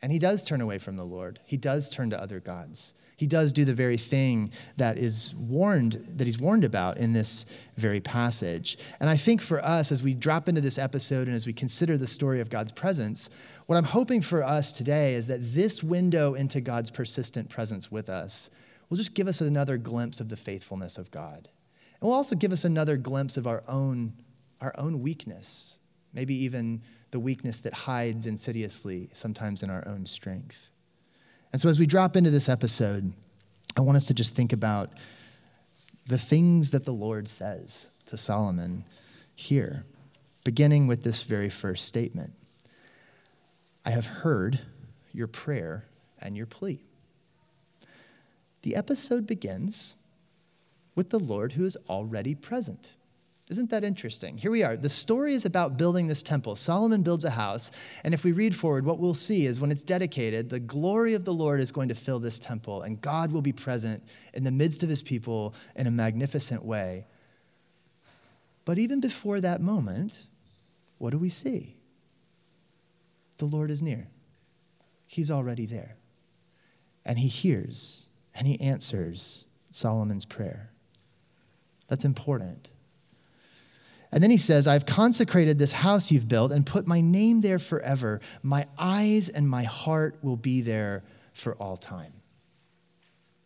And 0.00 0.10
he 0.10 0.18
does 0.18 0.44
turn 0.44 0.60
away 0.60 0.78
from 0.78 0.96
the 0.96 1.04
Lord, 1.04 1.40
he 1.44 1.56
does 1.56 1.90
turn 1.90 2.10
to 2.10 2.20
other 2.20 2.40
gods 2.40 2.94
he 3.16 3.26
does 3.26 3.52
do 3.52 3.64
the 3.64 3.74
very 3.74 3.96
thing 3.96 4.52
that 4.76 4.98
is 4.98 5.34
warned 5.34 6.04
that 6.16 6.26
he's 6.26 6.38
warned 6.38 6.64
about 6.64 6.98
in 6.98 7.14
this 7.14 7.46
very 7.76 8.00
passage. 8.00 8.78
And 9.00 9.08
I 9.08 9.16
think 9.16 9.40
for 9.40 9.64
us 9.64 9.90
as 9.90 10.02
we 10.02 10.14
drop 10.14 10.48
into 10.48 10.60
this 10.60 10.78
episode 10.78 11.26
and 11.26 11.34
as 11.34 11.46
we 11.46 11.54
consider 11.54 11.96
the 11.96 12.06
story 12.06 12.40
of 12.40 12.50
God's 12.50 12.72
presence, 12.72 13.30
what 13.66 13.76
I'm 13.76 13.84
hoping 13.84 14.20
for 14.20 14.44
us 14.44 14.70
today 14.70 15.14
is 15.14 15.26
that 15.28 15.40
this 15.54 15.82
window 15.82 16.34
into 16.34 16.60
God's 16.60 16.90
persistent 16.90 17.48
presence 17.48 17.90
with 17.90 18.10
us 18.10 18.50
will 18.90 18.98
just 18.98 19.14
give 19.14 19.28
us 19.28 19.40
another 19.40 19.78
glimpse 19.78 20.20
of 20.20 20.28
the 20.28 20.36
faithfulness 20.36 20.98
of 20.98 21.10
God. 21.10 21.48
And 22.00 22.08
will 22.08 22.12
also 22.12 22.36
give 22.36 22.52
us 22.52 22.64
another 22.64 22.98
glimpse 22.98 23.36
of 23.36 23.46
our 23.46 23.64
own 23.66 24.12
our 24.62 24.74
own 24.78 25.02
weakness, 25.02 25.80
maybe 26.14 26.34
even 26.34 26.80
the 27.10 27.20
weakness 27.20 27.60
that 27.60 27.74
hides 27.74 28.26
insidiously 28.26 29.10
sometimes 29.12 29.62
in 29.62 29.68
our 29.68 29.86
own 29.86 30.06
strength. 30.06 30.70
And 31.56 31.60
so, 31.62 31.70
as 31.70 31.80
we 31.80 31.86
drop 31.86 32.16
into 32.16 32.28
this 32.28 32.50
episode, 32.50 33.14
I 33.78 33.80
want 33.80 33.96
us 33.96 34.04
to 34.08 34.12
just 34.12 34.34
think 34.34 34.52
about 34.52 34.90
the 36.06 36.18
things 36.18 36.70
that 36.72 36.84
the 36.84 36.92
Lord 36.92 37.28
says 37.28 37.86
to 38.04 38.18
Solomon 38.18 38.84
here, 39.34 39.86
beginning 40.44 40.86
with 40.86 41.02
this 41.02 41.22
very 41.22 41.48
first 41.48 41.86
statement 41.86 42.34
I 43.86 43.90
have 43.90 44.04
heard 44.04 44.60
your 45.14 45.28
prayer 45.28 45.86
and 46.20 46.36
your 46.36 46.44
plea. 46.44 46.78
The 48.60 48.76
episode 48.76 49.26
begins 49.26 49.94
with 50.94 51.08
the 51.08 51.18
Lord 51.18 51.52
who 51.52 51.64
is 51.64 51.78
already 51.88 52.34
present. 52.34 52.92
Isn't 53.48 53.70
that 53.70 53.84
interesting? 53.84 54.36
Here 54.36 54.50
we 54.50 54.64
are. 54.64 54.76
The 54.76 54.88
story 54.88 55.32
is 55.32 55.44
about 55.44 55.76
building 55.76 56.08
this 56.08 56.22
temple. 56.22 56.56
Solomon 56.56 57.02
builds 57.02 57.24
a 57.24 57.30
house, 57.30 57.70
and 58.02 58.12
if 58.12 58.24
we 58.24 58.32
read 58.32 58.56
forward, 58.56 58.84
what 58.84 58.98
we'll 58.98 59.14
see 59.14 59.46
is 59.46 59.60
when 59.60 59.70
it's 59.70 59.84
dedicated, 59.84 60.50
the 60.50 60.58
glory 60.58 61.14
of 61.14 61.24
the 61.24 61.32
Lord 61.32 61.60
is 61.60 61.70
going 61.70 61.88
to 61.88 61.94
fill 61.94 62.18
this 62.18 62.40
temple, 62.40 62.82
and 62.82 63.00
God 63.00 63.30
will 63.30 63.42
be 63.42 63.52
present 63.52 64.02
in 64.34 64.42
the 64.42 64.50
midst 64.50 64.82
of 64.82 64.88
his 64.88 65.00
people 65.00 65.54
in 65.76 65.86
a 65.86 65.92
magnificent 65.92 66.64
way. 66.64 67.06
But 68.64 68.78
even 68.78 68.98
before 68.98 69.40
that 69.40 69.60
moment, 69.60 70.26
what 70.98 71.10
do 71.10 71.18
we 71.18 71.30
see? 71.30 71.76
The 73.36 73.44
Lord 73.44 73.70
is 73.70 73.82
near, 73.82 74.08
He's 75.06 75.30
already 75.30 75.66
there. 75.66 75.96
And 77.04 77.18
He 77.18 77.28
hears 77.28 78.06
and 78.34 78.46
He 78.46 78.60
answers 78.60 79.46
Solomon's 79.70 80.24
prayer. 80.24 80.70
That's 81.88 82.04
important. 82.04 82.70
And 84.12 84.22
then 84.22 84.30
he 84.30 84.36
says, 84.36 84.66
I've 84.66 84.86
consecrated 84.86 85.58
this 85.58 85.72
house 85.72 86.10
you've 86.10 86.28
built 86.28 86.52
and 86.52 86.64
put 86.64 86.86
my 86.86 87.00
name 87.00 87.40
there 87.40 87.58
forever. 87.58 88.20
My 88.42 88.66
eyes 88.78 89.28
and 89.28 89.48
my 89.48 89.64
heart 89.64 90.18
will 90.22 90.36
be 90.36 90.60
there 90.60 91.04
for 91.32 91.54
all 91.56 91.76
time. 91.76 92.12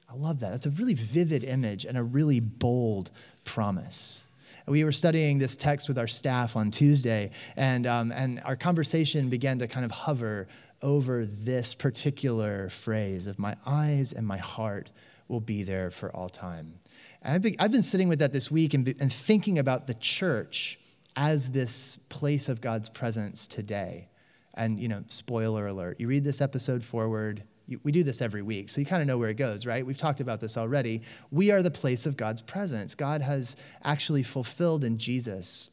I 0.09 0.17
love 0.17 0.41
that. 0.41 0.51
That's 0.51 0.67
a 0.67 0.71
really 0.71 0.95
vivid 0.95 1.45
image 1.45 1.85
and 1.85 1.97
a 1.97 2.03
really 2.03 2.41
bold 2.41 3.11
promise. 3.45 4.27
We 4.67 4.85
were 4.85 4.93
studying 4.93 5.39
this 5.39 5.57
text 5.57 5.89
with 5.89 5.99
our 5.99 6.07
staff 6.07 6.57
on 6.57 6.71
Tuesday, 6.71 7.31
and, 7.57 7.87
um, 7.87 8.13
and 8.13 8.41
our 8.45 8.57
conversation 8.57 9.29
began 9.29 9.59
to 9.61 9.69
kind 9.69 9.85
of 9.85 9.91
hover 9.91 10.49
over 10.83 11.27
this 11.27 11.75
particular 11.75 12.69
phrase 12.71 13.27
of 13.27 13.39
my 13.39 13.57
eyes 13.67 14.13
and 14.13 14.27
my 14.27 14.39
heart 14.39 14.91
will 15.31 15.41
be 15.41 15.63
there 15.63 15.91
for 15.91 16.15
all 16.15 16.29
time. 16.29 16.75
And 17.23 17.35
I've 17.35 17.43
been, 17.43 17.57
I've 17.59 17.73
been 17.73 17.83
sitting 17.83 18.09
with 18.09 18.19
that 18.19 18.33
this 18.33 18.51
week 18.51 18.75
and, 18.75 18.87
and 19.01 19.13
thinking 19.13 19.59
about 19.59 19.87
the 19.87 19.95
church 19.95 20.79
as 21.17 21.51
this 21.51 21.97
place 22.09 22.49
of 22.49 22.61
God's 22.61 22.89
presence 22.89 23.47
today. 23.47 24.09
And, 24.55 24.79
you 24.79 24.89
know, 24.89 25.05
spoiler 25.09 25.69
alert, 25.69 26.01
you 26.01 26.09
read 26.09 26.25
this 26.25 26.41
episode 26.41 26.85
forward, 26.85 27.45
we 27.85 27.93
do 27.93 28.03
this 28.03 28.21
every 28.21 28.43
week, 28.43 28.69
so 28.69 28.81
you 28.81 28.87
kind 28.87 29.01
of 29.01 29.07
know 29.07 29.17
where 29.17 29.29
it 29.29 29.35
goes, 29.35 29.65
right? 29.65 29.87
We've 29.87 29.97
talked 29.97 30.21
about 30.21 30.41
this 30.41 30.57
already. 30.57 31.03
We 31.31 31.53
are 31.53 31.63
the 31.63 31.71
place 31.71 32.05
of 32.05 32.17
God's 32.17 32.43
presence. 32.43 32.97
God 32.97 33.23
has 33.23 33.57
actually 33.85 34.25
fulfilled 34.25 34.83
in 34.83 34.99
Jesus 34.99 35.71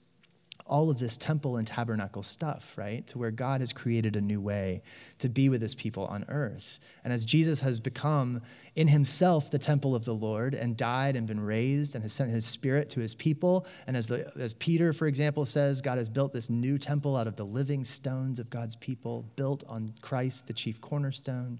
all 0.67 0.89
of 0.89 0.99
this 0.99 1.17
temple 1.17 1.57
and 1.57 1.65
tabernacle 1.65 2.23
stuff, 2.23 2.73
right? 2.77 3.05
To 3.07 3.17
where 3.17 3.31
God 3.31 3.61
has 3.61 3.73
created 3.73 4.15
a 4.15 4.21
new 4.21 4.39
way 4.39 4.81
to 5.19 5.29
be 5.29 5.49
with 5.49 5.61
his 5.61 5.75
people 5.75 6.05
on 6.05 6.25
earth. 6.27 6.79
And 7.03 7.11
as 7.11 7.25
Jesus 7.25 7.59
has 7.61 7.79
become 7.79 8.41
in 8.75 8.87
himself 8.87 9.49
the 9.49 9.59
temple 9.59 9.95
of 9.95 10.05
the 10.05 10.13
Lord 10.13 10.53
and 10.53 10.77
died 10.77 11.15
and 11.15 11.27
been 11.27 11.39
raised 11.39 11.95
and 11.95 12.03
has 12.03 12.13
sent 12.13 12.31
his 12.31 12.45
spirit 12.45 12.89
to 12.91 12.99
his 12.99 13.15
people, 13.15 13.65
and 13.87 13.97
as, 13.97 14.07
the, 14.07 14.31
as 14.37 14.53
Peter, 14.53 14.93
for 14.93 15.07
example, 15.07 15.45
says, 15.45 15.81
God 15.81 15.97
has 15.97 16.09
built 16.09 16.33
this 16.33 16.49
new 16.49 16.77
temple 16.77 17.15
out 17.15 17.27
of 17.27 17.35
the 17.35 17.45
living 17.45 17.83
stones 17.83 18.39
of 18.39 18.49
God's 18.49 18.75
people, 18.75 19.25
built 19.35 19.63
on 19.67 19.93
Christ, 20.01 20.47
the 20.47 20.53
chief 20.53 20.81
cornerstone. 20.81 21.59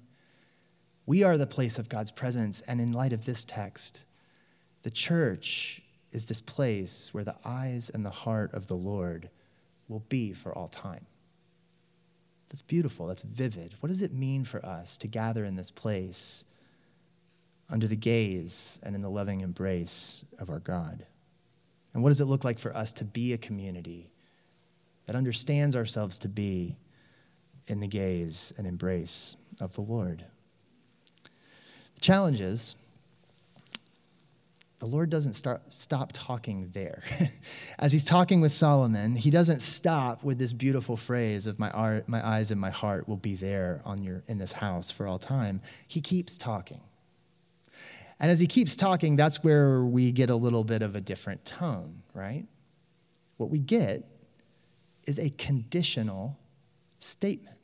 We 1.05 1.23
are 1.23 1.37
the 1.37 1.47
place 1.47 1.79
of 1.79 1.89
God's 1.89 2.11
presence. 2.11 2.61
And 2.67 2.81
in 2.81 2.91
light 2.91 3.13
of 3.13 3.25
this 3.25 3.45
text, 3.45 4.03
the 4.83 4.91
church 4.91 5.81
is 6.11 6.25
this 6.25 6.41
place 6.41 7.13
where 7.13 7.23
the 7.23 7.35
eyes 7.45 7.89
and 7.93 8.05
the 8.05 8.09
heart 8.09 8.53
of 8.53 8.67
the 8.67 8.75
Lord 8.75 9.29
will 9.87 10.03
be 10.09 10.33
for 10.33 10.53
all 10.57 10.67
time. 10.67 11.05
That's 12.49 12.61
beautiful. 12.61 13.07
That's 13.07 13.23
vivid. 13.23 13.75
What 13.81 13.89
does 13.89 14.01
it 14.01 14.13
mean 14.13 14.45
for 14.45 14.65
us 14.65 14.97
to 14.97 15.07
gather 15.07 15.43
in 15.43 15.55
this 15.55 15.71
place 15.71 16.45
under 17.69 17.87
the 17.87 17.95
gaze 17.95 18.79
and 18.83 18.95
in 18.95 19.01
the 19.01 19.09
loving 19.09 19.41
embrace 19.41 20.23
of 20.39 20.49
our 20.49 20.59
God? 20.59 21.05
And 21.93 22.03
what 22.03 22.09
does 22.09 22.21
it 22.21 22.25
look 22.25 22.43
like 22.43 22.59
for 22.59 22.75
us 22.75 22.93
to 22.93 23.03
be 23.03 23.33
a 23.33 23.37
community 23.37 24.09
that 25.05 25.15
understands 25.15 25.75
ourselves 25.75 26.17
to 26.19 26.29
be 26.29 26.77
in 27.67 27.79
the 27.79 27.87
gaze 27.87 28.53
and 28.57 28.65
embrace 28.65 29.35
of 29.59 29.73
the 29.73 29.81
Lord? 29.81 30.23
The 31.95 32.01
challenge 32.01 32.39
is 32.39 32.75
the 34.79 34.86
Lord 34.86 35.10
doesn't 35.10 35.34
start, 35.34 35.62
stop 35.74 36.12
talking 36.13 36.69
there. 36.74 37.01
As 37.79 37.91
he's 37.91 38.03
talking 38.03 38.41
with 38.41 38.51
Solomon, 38.51 39.15
he 39.15 39.31
doesn't 39.31 39.62
stop 39.62 40.24
with 40.24 40.38
this 40.38 40.53
beautiful 40.53 40.96
phrase 40.96 41.48
of 41.48 41.57
my, 41.57 41.72
art, 41.72 42.07
my 42.07 42.25
eyes 42.25 42.51
and 42.51 42.62
my 42.62 42.69
heart 42.69 43.07
will 43.10 43.17
be 43.17 43.36
there 43.36 43.81
on 43.86 44.03
your, 44.03 44.24
in 44.27 44.38
this 44.38 44.51
house 44.51 44.91
for 44.91 45.07
all 45.07 45.17
time. 45.17 45.62
He 45.88 46.00
keeps 46.00 46.38
talking. 46.38 46.81
And 48.19 48.29
as 48.29 48.39
he 48.39 48.48
keeps 48.48 48.75
talking, 48.75 49.15
that's 49.15 49.43
where 49.43 49.84
we 49.84 50.12
get 50.12 50.29
a 50.29 50.36
little 50.36 50.63
bit 50.63 50.81
of 50.84 50.96
a 50.96 51.01
different 51.01 51.43
tone, 51.43 52.03
right? 52.13 52.46
What 53.38 53.50
we 53.50 53.60
get 53.60 54.03
is 55.07 55.17
a 55.17 55.29
conditional 55.31 56.38
statement. 57.00 57.56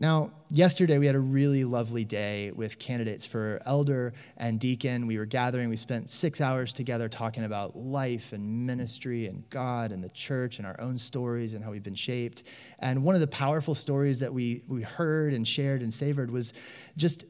Now, 0.00 0.30
yesterday 0.48 0.98
we 0.98 1.06
had 1.06 1.16
a 1.16 1.20
really 1.20 1.64
lovely 1.64 2.04
day 2.04 2.52
with 2.52 2.78
candidates 2.78 3.26
for 3.26 3.60
elder 3.66 4.12
and 4.36 4.60
deacon. 4.60 5.08
We 5.08 5.18
were 5.18 5.26
gathering, 5.26 5.68
we 5.68 5.76
spent 5.76 6.08
six 6.08 6.40
hours 6.40 6.72
together 6.72 7.08
talking 7.08 7.42
about 7.42 7.76
life 7.76 8.32
and 8.32 8.64
ministry 8.64 9.26
and 9.26 9.48
God 9.50 9.90
and 9.90 10.02
the 10.02 10.08
church 10.10 10.58
and 10.58 10.66
our 10.68 10.80
own 10.80 10.98
stories 10.98 11.54
and 11.54 11.64
how 11.64 11.72
we've 11.72 11.82
been 11.82 11.96
shaped. 11.96 12.44
And 12.78 13.02
one 13.02 13.16
of 13.16 13.20
the 13.20 13.26
powerful 13.26 13.74
stories 13.74 14.20
that 14.20 14.32
we, 14.32 14.62
we 14.68 14.82
heard 14.82 15.34
and 15.34 15.46
shared 15.46 15.82
and 15.82 15.92
savored 15.92 16.30
was 16.30 16.52
just 16.96 17.24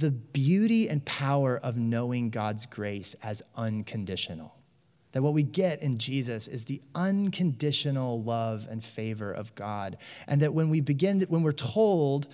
the 0.00 0.10
beauty 0.10 0.88
and 0.88 1.04
power 1.04 1.58
of 1.58 1.76
knowing 1.76 2.30
God's 2.30 2.64
grace 2.64 3.14
as 3.22 3.42
unconditional. 3.56 4.54
That 5.16 5.22
what 5.22 5.32
we 5.32 5.44
get 5.44 5.80
in 5.80 5.96
Jesus 5.96 6.46
is 6.46 6.64
the 6.64 6.82
unconditional 6.94 8.22
love 8.22 8.66
and 8.68 8.84
favor 8.84 9.32
of 9.32 9.54
God. 9.54 9.96
And 10.28 10.42
that 10.42 10.52
when 10.52 10.68
we 10.68 10.82
begin, 10.82 11.22
when 11.30 11.42
we're 11.42 11.52
told 11.52 12.28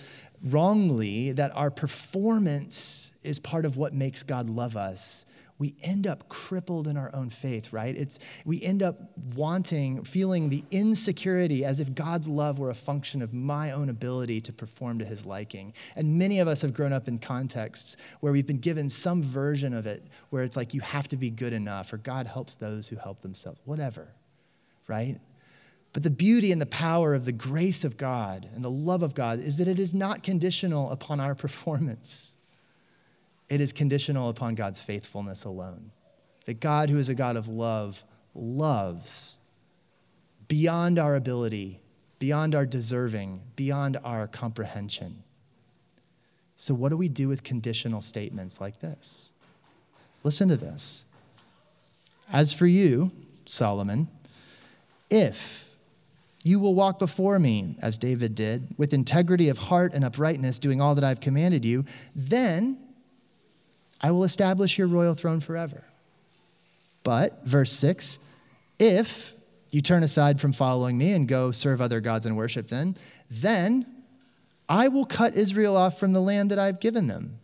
wrongly 0.46 1.30
that 1.30 1.54
our 1.54 1.70
performance 1.70 3.12
is 3.22 3.38
part 3.38 3.66
of 3.66 3.76
what 3.76 3.94
makes 3.94 4.24
God 4.24 4.50
love 4.50 4.76
us, 4.76 5.26
we 5.58 5.76
end 5.82 6.06
up 6.06 6.28
crippled 6.28 6.88
in 6.88 6.96
our 6.96 7.14
own 7.14 7.30
faith, 7.30 7.72
right? 7.72 7.96
It's 7.96 8.18
we 8.44 8.60
end 8.62 8.82
up 8.82 8.98
wanting, 9.34 10.02
feeling 10.04 10.48
the 10.48 10.64
insecurity 10.70 11.64
as 11.64 11.78
if 11.78 11.94
God's 11.94 12.28
love 12.28 12.58
were 12.58 12.70
a 12.70 12.74
function 12.74 13.22
of 13.22 13.32
my 13.32 13.70
own 13.70 13.88
ability 13.88 14.40
to 14.42 14.52
perform 14.52 14.98
to 14.98 15.04
his 15.04 15.24
liking. 15.24 15.72
And 15.94 16.18
many 16.18 16.40
of 16.40 16.48
us 16.48 16.62
have 16.62 16.74
grown 16.74 16.92
up 16.92 17.06
in 17.06 17.18
contexts 17.18 17.96
where 18.20 18.32
we've 18.32 18.46
been 18.46 18.58
given 18.58 18.88
some 18.88 19.22
version 19.22 19.72
of 19.72 19.86
it 19.86 20.02
where 20.30 20.42
it's 20.42 20.56
like 20.56 20.74
you 20.74 20.80
have 20.80 21.06
to 21.08 21.16
be 21.16 21.30
good 21.30 21.52
enough 21.52 21.92
or 21.92 21.98
God 21.98 22.26
helps 22.26 22.56
those 22.56 22.88
who 22.88 22.96
help 22.96 23.20
themselves, 23.20 23.60
whatever, 23.64 24.08
right? 24.88 25.20
But 25.92 26.02
the 26.02 26.10
beauty 26.10 26.52
and 26.52 26.60
the 26.60 26.66
power 26.66 27.14
of 27.14 27.24
the 27.24 27.32
grace 27.32 27.84
of 27.84 27.96
God 27.96 28.48
and 28.54 28.64
the 28.64 28.70
love 28.70 29.02
of 29.02 29.14
God 29.14 29.40
is 29.40 29.58
that 29.58 29.68
it 29.68 29.78
is 29.78 29.92
not 29.92 30.22
conditional 30.22 30.90
upon 30.90 31.20
our 31.20 31.34
performance. 31.36 32.31
It 33.52 33.60
is 33.60 33.70
conditional 33.70 34.30
upon 34.30 34.54
God's 34.54 34.80
faithfulness 34.80 35.44
alone. 35.44 35.90
that 36.46 36.58
God, 36.58 36.88
who 36.88 36.96
is 36.96 37.10
a 37.10 37.14
God 37.14 37.36
of 37.36 37.48
love, 37.48 38.02
loves 38.34 39.36
beyond 40.48 40.98
our 40.98 41.16
ability, 41.16 41.78
beyond 42.18 42.54
our 42.54 42.64
deserving, 42.64 43.42
beyond 43.54 43.98
our 44.04 44.26
comprehension. 44.26 45.22
So, 46.56 46.72
what 46.72 46.88
do 46.88 46.96
we 46.96 47.10
do 47.10 47.28
with 47.28 47.44
conditional 47.44 48.00
statements 48.00 48.58
like 48.58 48.80
this? 48.80 49.32
Listen 50.24 50.48
to 50.48 50.56
this. 50.56 51.04
As 52.32 52.54
for 52.54 52.66
you, 52.66 53.12
Solomon, 53.44 54.08
if 55.10 55.68
you 56.42 56.58
will 56.58 56.74
walk 56.74 56.98
before 56.98 57.38
me, 57.38 57.76
as 57.82 57.98
David 57.98 58.34
did, 58.34 58.74
with 58.78 58.94
integrity 58.94 59.50
of 59.50 59.58
heart 59.58 59.92
and 59.92 60.06
uprightness, 60.06 60.58
doing 60.58 60.80
all 60.80 60.94
that 60.94 61.04
I've 61.04 61.20
commanded 61.20 61.66
you, 61.66 61.84
then 62.16 62.78
I 64.02 64.10
will 64.10 64.24
establish 64.24 64.78
your 64.78 64.88
royal 64.88 65.14
throne 65.14 65.40
forever. 65.40 65.84
But, 67.04 67.44
verse 67.44 67.72
6, 67.72 68.18
if 68.78 69.34
you 69.70 69.82
turn 69.82 70.02
aside 70.02 70.40
from 70.40 70.52
following 70.52 70.98
me 70.98 71.12
and 71.12 71.26
go 71.26 71.50
serve 71.50 71.80
other 71.80 72.00
gods 72.00 72.26
and 72.26 72.36
worship 72.36 72.68
them, 72.68 72.94
then 73.30 73.86
I 74.68 74.88
will 74.88 75.06
cut 75.06 75.34
Israel 75.34 75.76
off 75.76 75.98
from 75.98 76.12
the 76.12 76.20
land 76.20 76.50
that 76.50 76.58
I've 76.58 76.80
given 76.80 77.06
them, 77.06 77.38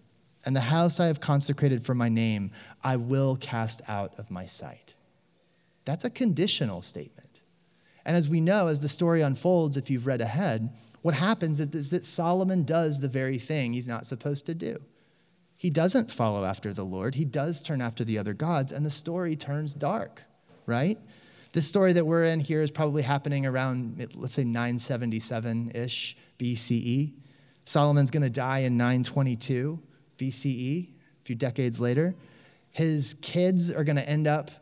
and 0.45 0.55
the 0.55 0.61
house 0.61 1.01
I 1.01 1.07
have 1.07 1.21
consecrated 1.21 1.85
for 1.85 1.95
my 1.95 2.09
name 2.09 2.53
I 2.83 2.97
will 2.97 3.37
cast 3.37 3.83
out 3.89 4.15
of 4.19 4.31
my 4.31 4.47
sight. 4.47 4.95
That's 5.85 6.05
a 6.05 6.11
conditional 6.11 6.83
statement. 6.83 7.41
And 8.05 8.17
as 8.17 8.29
we 8.29 8.41
know, 8.41 8.69
as 8.69 8.81
the 8.81 8.89
story 8.89 9.23
unfolds, 9.23 9.77
if 9.77 9.91
you've 9.91 10.07
read 10.07 10.21
ahead, 10.21 10.71
what 11.03 11.15
happens 11.15 11.61
is 11.61 11.91
that 11.91 12.05
Solomon 12.05 12.65
does 12.65 13.01
the 13.01 13.09
very 13.09 13.39
thing 13.39 13.73
he's 13.73 13.89
not 13.89 14.07
supposed 14.07 14.47
to 14.47 14.55
do. 14.55 14.79
He 15.59 15.71
doesn't 15.71 16.13
follow 16.13 16.45
after 16.45 16.73
the 16.73 16.85
Lord. 16.85 17.17
He 17.17 17.25
does 17.25 17.61
turn 17.61 17.81
after 17.81 18.05
the 18.05 18.17
other 18.17 18.33
gods, 18.33 18.71
and 18.71 18.87
the 18.87 18.91
story 18.91 19.35
turns 19.35 19.75
dark, 19.75 20.23
right? 20.67 20.97
This 21.53 21.67
story 21.67 21.93
that 21.95 22.07
we're 22.07 22.27
in 22.27 22.39
here 22.39 22.63
is 22.63 22.71
probably 22.71 23.03
happening 23.03 23.45
around, 23.45 24.09
let's 24.15 24.35
say, 24.35 24.45
977 24.45 25.73
ish 25.75 26.17
BCE. 26.39 27.13
Solomon's 27.65 28.11
going 28.11 28.23
to 28.23 28.31
die 28.31 28.61
in 28.61 28.77
922 28.77 29.81
BCE, 30.17 30.89
a 30.91 31.25
few 31.25 31.35
decades 31.35 31.81
later. 31.81 32.15
His 32.71 33.15
kids 33.21 33.73
are 33.73 33.83
going 33.83 33.97
to 33.97 34.09
end 34.09 34.29
up 34.29 34.53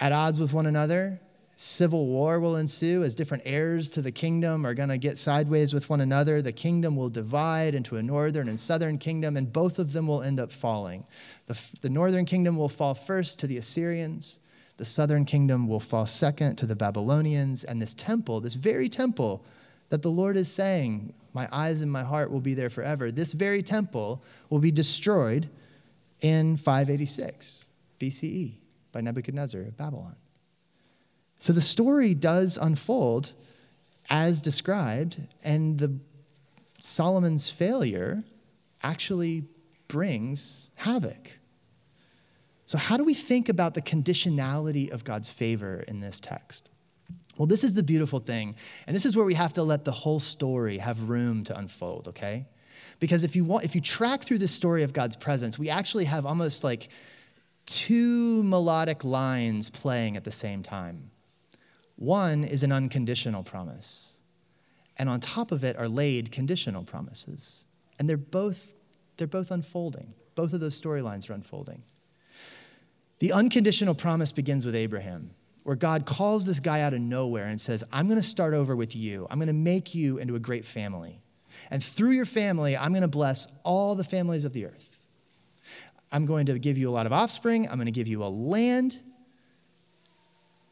at 0.00 0.12
odds 0.12 0.38
with 0.38 0.52
one 0.52 0.66
another 0.66 1.18
civil 1.62 2.06
war 2.06 2.40
will 2.40 2.56
ensue 2.56 3.04
as 3.04 3.14
different 3.14 3.42
heirs 3.44 3.90
to 3.90 4.00
the 4.00 4.10
kingdom 4.10 4.64
are 4.64 4.72
going 4.72 4.88
to 4.88 4.96
get 4.96 5.18
sideways 5.18 5.74
with 5.74 5.90
one 5.90 6.00
another. 6.00 6.40
The 6.40 6.52
kingdom 6.52 6.96
will 6.96 7.10
divide 7.10 7.74
into 7.74 7.98
a 7.98 8.02
northern 8.02 8.48
and 8.48 8.58
southern 8.58 8.96
kingdom, 8.96 9.36
and 9.36 9.52
both 9.52 9.78
of 9.78 9.92
them 9.92 10.06
will 10.06 10.22
end 10.22 10.40
up 10.40 10.50
falling. 10.50 11.04
The, 11.48 11.60
the 11.82 11.90
northern 11.90 12.24
kingdom 12.24 12.56
will 12.56 12.70
fall 12.70 12.94
first 12.94 13.38
to 13.40 13.46
the 13.46 13.58
Assyrians, 13.58 14.40
the 14.78 14.86
southern 14.86 15.26
kingdom 15.26 15.68
will 15.68 15.80
fall 15.80 16.06
second 16.06 16.56
to 16.56 16.66
the 16.66 16.74
Babylonians, 16.74 17.64
and 17.64 17.80
this 17.80 17.92
temple, 17.92 18.40
this 18.40 18.54
very 18.54 18.88
temple 18.88 19.44
that 19.90 20.00
the 20.00 20.10
Lord 20.10 20.38
is 20.38 20.50
saying, 20.50 21.12
My 21.34 21.46
eyes 21.52 21.82
and 21.82 21.92
my 21.92 22.02
heart 22.02 22.30
will 22.30 22.40
be 22.40 22.54
there 22.54 22.70
forever, 22.70 23.12
this 23.12 23.34
very 23.34 23.62
temple 23.62 24.24
will 24.48 24.60
be 24.60 24.70
destroyed 24.70 25.50
in 26.22 26.56
586 26.56 27.68
BCE 28.00 28.54
by 28.92 29.02
Nebuchadnezzar 29.02 29.60
of 29.60 29.76
Babylon. 29.76 30.16
So 31.40 31.54
the 31.54 31.62
story 31.62 32.12
does 32.14 32.58
unfold 32.60 33.32
as 34.10 34.42
described, 34.42 35.18
and 35.42 35.78
the 35.78 35.98
Solomon's 36.78 37.48
failure 37.48 38.22
actually 38.82 39.44
brings 39.88 40.70
havoc. 40.74 41.38
So, 42.66 42.76
how 42.76 42.98
do 42.98 43.04
we 43.04 43.14
think 43.14 43.48
about 43.48 43.72
the 43.72 43.80
conditionality 43.80 44.90
of 44.90 45.02
God's 45.02 45.30
favor 45.30 45.82
in 45.88 46.00
this 46.00 46.20
text? 46.20 46.68
Well, 47.38 47.46
this 47.46 47.64
is 47.64 47.72
the 47.72 47.82
beautiful 47.82 48.18
thing, 48.18 48.54
and 48.86 48.94
this 48.94 49.06
is 49.06 49.16
where 49.16 49.24
we 49.24 49.34
have 49.34 49.54
to 49.54 49.62
let 49.62 49.86
the 49.86 49.92
whole 49.92 50.20
story 50.20 50.76
have 50.76 51.08
room 51.08 51.42
to 51.44 51.56
unfold, 51.56 52.08
okay? 52.08 52.44
Because 52.98 53.24
if 53.24 53.34
you 53.34 53.46
want, 53.46 53.64
if 53.64 53.74
you 53.74 53.80
track 53.80 54.24
through 54.24 54.38
this 54.38 54.52
story 54.52 54.82
of 54.82 54.92
God's 54.92 55.16
presence, 55.16 55.58
we 55.58 55.70
actually 55.70 56.04
have 56.04 56.26
almost 56.26 56.64
like 56.64 56.90
two 57.64 58.42
melodic 58.42 59.04
lines 59.04 59.70
playing 59.70 60.18
at 60.18 60.24
the 60.24 60.30
same 60.30 60.62
time. 60.62 61.10
One 62.00 62.44
is 62.44 62.62
an 62.62 62.72
unconditional 62.72 63.42
promise, 63.42 64.16
and 64.96 65.06
on 65.06 65.20
top 65.20 65.52
of 65.52 65.64
it 65.64 65.76
are 65.76 65.86
laid 65.86 66.32
conditional 66.32 66.82
promises. 66.82 67.66
And 67.98 68.08
they're 68.08 68.16
both, 68.16 68.72
they're 69.18 69.26
both 69.26 69.50
unfolding. 69.50 70.14
Both 70.34 70.54
of 70.54 70.60
those 70.60 70.80
storylines 70.80 71.28
are 71.28 71.34
unfolding. 71.34 71.82
The 73.18 73.34
unconditional 73.34 73.94
promise 73.94 74.32
begins 74.32 74.64
with 74.64 74.74
Abraham, 74.74 75.32
where 75.64 75.76
God 75.76 76.06
calls 76.06 76.46
this 76.46 76.58
guy 76.58 76.80
out 76.80 76.94
of 76.94 77.02
nowhere 77.02 77.44
and 77.44 77.60
says, 77.60 77.84
I'm 77.92 78.06
going 78.06 78.18
to 78.18 78.26
start 78.26 78.54
over 78.54 78.74
with 78.74 78.96
you. 78.96 79.26
I'm 79.30 79.36
going 79.36 79.48
to 79.48 79.52
make 79.52 79.94
you 79.94 80.16
into 80.16 80.36
a 80.36 80.40
great 80.40 80.64
family. 80.64 81.20
And 81.70 81.84
through 81.84 82.12
your 82.12 82.24
family, 82.24 82.78
I'm 82.78 82.92
going 82.92 83.02
to 83.02 83.08
bless 83.08 83.46
all 83.62 83.94
the 83.94 84.04
families 84.04 84.46
of 84.46 84.54
the 84.54 84.64
earth. 84.64 85.02
I'm 86.10 86.24
going 86.24 86.46
to 86.46 86.58
give 86.58 86.78
you 86.78 86.88
a 86.88 86.92
lot 86.92 87.04
of 87.04 87.12
offspring. 87.12 87.68
I'm 87.68 87.76
going 87.76 87.84
to 87.84 87.92
give 87.92 88.08
you 88.08 88.24
a 88.24 88.30
land. 88.30 89.00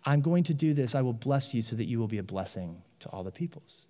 I'm 0.08 0.22
going 0.22 0.42
to 0.44 0.54
do 0.54 0.72
this. 0.72 0.94
I 0.94 1.02
will 1.02 1.12
bless 1.12 1.52
you 1.52 1.60
so 1.60 1.76
that 1.76 1.84
you 1.84 1.98
will 1.98 2.08
be 2.08 2.16
a 2.16 2.22
blessing 2.22 2.82
to 3.00 3.10
all 3.10 3.22
the 3.22 3.30
peoples. 3.30 3.88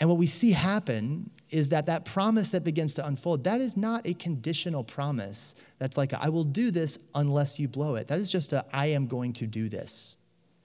And 0.00 0.08
what 0.08 0.18
we 0.18 0.26
see 0.26 0.50
happen 0.50 1.30
is 1.50 1.68
that 1.68 1.86
that 1.86 2.04
promise 2.04 2.50
that 2.50 2.64
begins 2.64 2.94
to 2.94 3.06
unfold, 3.06 3.44
that 3.44 3.60
is 3.60 3.76
not 3.76 4.04
a 4.04 4.14
conditional 4.14 4.82
promise 4.82 5.54
that's 5.78 5.96
like, 5.96 6.12
I 6.12 6.28
will 6.28 6.42
do 6.42 6.72
this 6.72 6.98
unless 7.14 7.60
you 7.60 7.68
blow 7.68 7.94
it. 7.94 8.08
That 8.08 8.18
is 8.18 8.32
just 8.32 8.52
a, 8.52 8.64
I 8.72 8.86
am 8.86 9.06
going 9.06 9.32
to 9.34 9.46
do 9.46 9.68
this, 9.68 10.16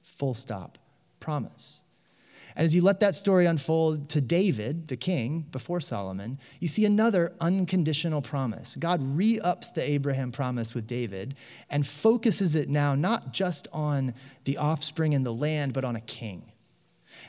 full 0.02 0.34
stop 0.34 0.80
promise. 1.20 1.82
And 2.58 2.66
as 2.66 2.74
you 2.74 2.82
let 2.82 3.02
that 3.02 3.14
story 3.14 3.46
unfold 3.46 4.10
to 4.10 4.20
David, 4.20 4.88
the 4.88 4.98
king, 4.98 5.46
before 5.52 5.80
Solomon, 5.80 6.40
you 6.60 6.68
see 6.68 6.86
another 6.86 7.34
unconditional 7.40 8.20
promise. 8.20 8.76
God 8.76 9.00
re 9.00 9.40
ups 9.40 9.70
the 9.70 9.88
Abraham 9.88 10.32
promise 10.32 10.74
with 10.74 10.88
David 10.88 11.36
and 11.70 11.86
focuses 11.86 12.56
it 12.56 12.68
now 12.68 12.96
not 12.96 13.32
just 13.32 13.68
on 13.72 14.16
the 14.46 14.58
offspring 14.58 15.14
and 15.14 15.24
the 15.24 15.32
land, 15.32 15.72
but 15.72 15.86
on 15.86 15.96
a 15.96 16.02
king. 16.02 16.52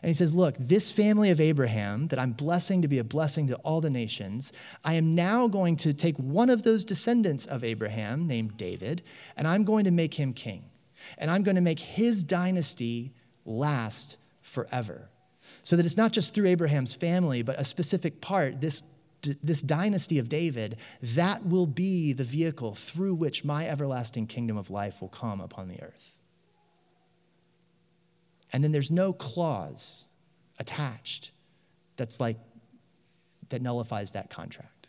And 0.02 0.08
he 0.08 0.14
says, 0.14 0.34
Look, 0.34 0.54
this 0.58 0.90
family 0.90 1.28
of 1.28 1.42
Abraham 1.42 2.08
that 2.08 2.18
I'm 2.18 2.32
blessing 2.32 2.80
to 2.80 2.88
be 2.88 2.98
a 2.98 3.04
blessing 3.04 3.48
to 3.48 3.56
all 3.56 3.82
the 3.82 3.90
nations, 3.90 4.50
I 4.82 4.94
am 4.94 5.14
now 5.14 5.46
going 5.46 5.76
to 5.76 5.92
take 5.92 6.16
one 6.16 6.48
of 6.48 6.62
those 6.62 6.86
descendants 6.86 7.44
of 7.44 7.64
Abraham, 7.64 8.26
named 8.26 8.56
David, 8.56 9.02
and 9.36 9.46
I'm 9.46 9.64
going 9.64 9.84
to 9.84 9.90
make 9.90 10.14
him 10.14 10.32
king. 10.32 10.64
And 11.18 11.30
I'm 11.30 11.42
going 11.42 11.56
to 11.56 11.60
make 11.60 11.80
his 11.80 12.22
dynasty 12.22 13.12
last 13.44 14.16
forever. 14.40 15.10
So 15.62 15.76
that 15.76 15.84
it's 15.84 15.96
not 15.96 16.12
just 16.12 16.34
through 16.34 16.46
Abraham's 16.46 16.94
family, 16.94 17.42
but 17.42 17.58
a 17.58 17.64
specific 17.64 18.20
part, 18.20 18.60
this, 18.60 18.82
this 19.42 19.62
dynasty 19.62 20.18
of 20.18 20.28
David, 20.28 20.76
that 21.02 21.44
will 21.44 21.66
be 21.66 22.12
the 22.12 22.24
vehicle 22.24 22.74
through 22.74 23.14
which 23.14 23.44
my 23.44 23.68
everlasting 23.68 24.26
kingdom 24.26 24.56
of 24.56 24.70
life 24.70 25.00
will 25.00 25.08
come 25.08 25.40
upon 25.40 25.68
the 25.68 25.82
earth. 25.82 26.14
And 28.52 28.64
then 28.64 28.72
there's 28.72 28.90
no 28.90 29.12
clause 29.12 30.08
attached 30.58 31.32
that's 31.96 32.20
like, 32.20 32.38
that 33.50 33.62
nullifies 33.62 34.12
that 34.12 34.30
contract. 34.30 34.88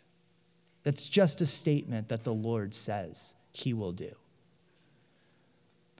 That's 0.82 1.08
just 1.08 1.40
a 1.40 1.46
statement 1.46 2.08
that 2.08 2.24
the 2.24 2.32
Lord 2.32 2.74
says 2.74 3.34
he 3.52 3.74
will 3.74 3.92
do. 3.92 4.12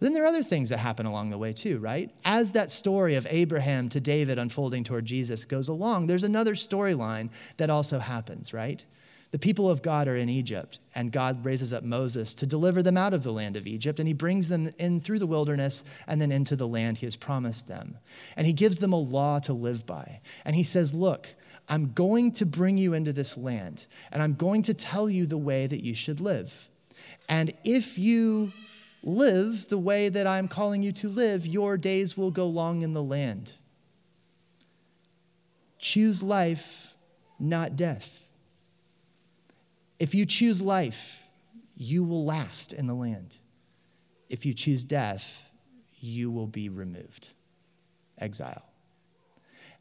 But 0.01 0.07
then 0.07 0.15
there 0.15 0.25
are 0.25 0.29
other 0.29 0.43
things 0.43 0.71
that 0.71 0.79
happen 0.79 1.05
along 1.05 1.29
the 1.29 1.37
way, 1.37 1.53
too, 1.53 1.79
right? 1.79 2.11
As 2.25 2.53
that 2.53 2.71
story 2.71 3.17
of 3.17 3.27
Abraham 3.29 3.91
to 3.91 4.01
David 4.01 4.39
unfolding 4.39 4.83
toward 4.83 5.05
Jesus 5.05 5.45
goes 5.45 5.69
along, 5.69 6.07
there's 6.07 6.25
another 6.25 6.55
storyline 6.55 7.31
that 7.59 7.69
also 7.69 7.99
happens, 7.99 8.55
right? 8.55 8.85
The 9.31 9.39
people 9.39 9.71
of 9.71 9.83
God 9.83 10.09
are 10.09 10.17
in 10.17 10.31
Egypt, 10.31 10.81
and 10.95 11.13
God 11.13 11.45
raises 11.45 11.75
up 11.75 11.85
Moses 11.85 12.35
to 12.37 12.47
deliver 12.47 12.83
them 12.83 12.97
out 12.97 13.13
of 13.13 13.23
the 13.23 13.31
land 13.31 13.57
of 13.57 13.67
Egypt, 13.67 13.99
and 13.99 14.09
he 14.09 14.15
brings 14.15 14.49
them 14.49 14.73
in 14.79 15.01
through 15.01 15.19
the 15.19 15.27
wilderness 15.27 15.85
and 16.09 16.21
then 16.21 16.33
into 16.33 16.57
the 16.57 16.67
land 16.67 16.97
he 16.97 17.07
has 17.07 17.15
promised 17.15 17.69
them. 17.69 17.99
And 18.37 18.47
he 18.47 18.55
gives 18.55 18.79
them 18.79 18.95
a 18.95 18.99
law 18.99 19.39
to 19.41 19.53
live 19.53 19.85
by. 19.85 20.21
And 20.47 20.57
he 20.57 20.63
says, 20.65 20.95
Look, 20.95 21.29
I'm 21.69 21.93
going 21.93 22.33
to 22.33 22.47
bring 22.47 22.79
you 22.79 22.95
into 22.95 23.13
this 23.13 23.37
land, 23.37 23.85
and 24.11 24.23
I'm 24.23 24.35
going 24.35 24.63
to 24.63 24.75
tell 24.75 25.11
you 25.11 25.27
the 25.27 25.39
way 25.39 25.67
that 25.67 25.85
you 25.85 25.95
should 25.95 26.21
live. 26.21 26.71
And 27.29 27.53
if 27.65 27.99
you 27.99 28.53
live 29.03 29.69
the 29.69 29.79
way 29.79 30.09
that 30.09 30.27
I'm 30.27 30.49
calling 30.49 30.83
you 30.83 30.93
to 30.93 31.09
live, 31.09 31.47
your 31.47 31.77
days 31.77 32.17
will 32.17 32.31
go 32.31 32.47
long 32.47 32.83
in 32.83 32.93
the 32.93 33.03
land. 33.03 33.53
Choose 35.79 36.23
life, 36.23 36.95
not 37.39 37.77
death. 37.77 38.29
If 39.99 40.15
you 40.15 40.27
choose 40.27 40.61
life, 40.61 41.23
you 41.77 42.05
will 42.05 42.25
last 42.25 42.73
in 42.73 42.87
the 42.87 42.95
land. 42.95 43.37
If 44.29 44.45
you 44.45 44.55
choose 44.55 44.85
death, 44.85 45.51
you 45.99 46.31
will 46.31 46.47
be 46.47 46.69
removed. 46.69 47.29
Exile. 48.19 48.63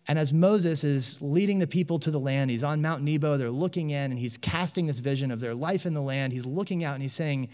And 0.07 0.17
as 0.17 0.33
Moses 0.33 0.83
is 0.83 1.21
leading 1.21 1.59
the 1.59 1.67
people 1.67 1.99
to 1.99 2.09
the 2.09 2.19
land, 2.19 2.49
he's 2.49 2.63
on 2.63 2.81
Mount 2.81 3.03
Nebo, 3.03 3.37
they're 3.37 3.51
looking 3.51 3.91
in, 3.91 4.11
and 4.11 4.19
he's 4.19 4.37
casting 4.37 4.87
this 4.87 4.99
vision 4.99 5.29
of 5.29 5.39
their 5.39 5.53
life 5.53 5.85
in 5.85 5.93
the 5.93 6.01
land. 6.01 6.33
He's 6.33 6.45
looking 6.45 6.83
out 6.83 6.95
and 6.95 7.03
he's 7.03 7.13
saying, 7.13 7.49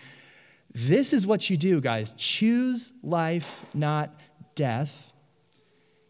this 0.76 1.14
is 1.14 1.26
what 1.26 1.50
you 1.50 1.56
do, 1.56 1.80
guys 1.80 2.14
choose 2.18 2.92
life, 3.02 3.64
not 3.74 4.14
death. 4.56 5.14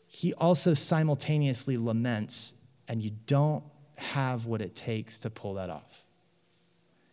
He 0.08 0.34
also 0.34 0.73
simultaneously 0.73 1.78
laments, 1.78 2.56
and 2.88 2.99
you 2.99 3.12
don't 3.28 3.63
have 3.95 4.47
what 4.47 4.62
it 4.62 4.75
takes 4.75 5.19
to 5.19 5.30
pull 5.30 5.54
that 5.54 5.69
off. 5.69 6.04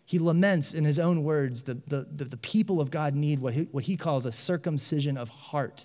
He 0.06 0.18
laments 0.18 0.72
in 0.72 0.84
his 0.84 0.98
own 0.98 1.24
words 1.24 1.64
that 1.64 1.86
the, 1.90 2.06
the, 2.10 2.24
the, 2.24 2.36
people 2.38 2.80
of 2.80 2.90
God 2.90 3.14
need 3.14 3.38
what 3.38 3.52
he, 3.52 3.64
what 3.64 3.84
he 3.84 3.98
calls 3.98 4.24
a 4.24 4.32
circumcision 4.32 5.18
of 5.18 5.28
heart 5.28 5.84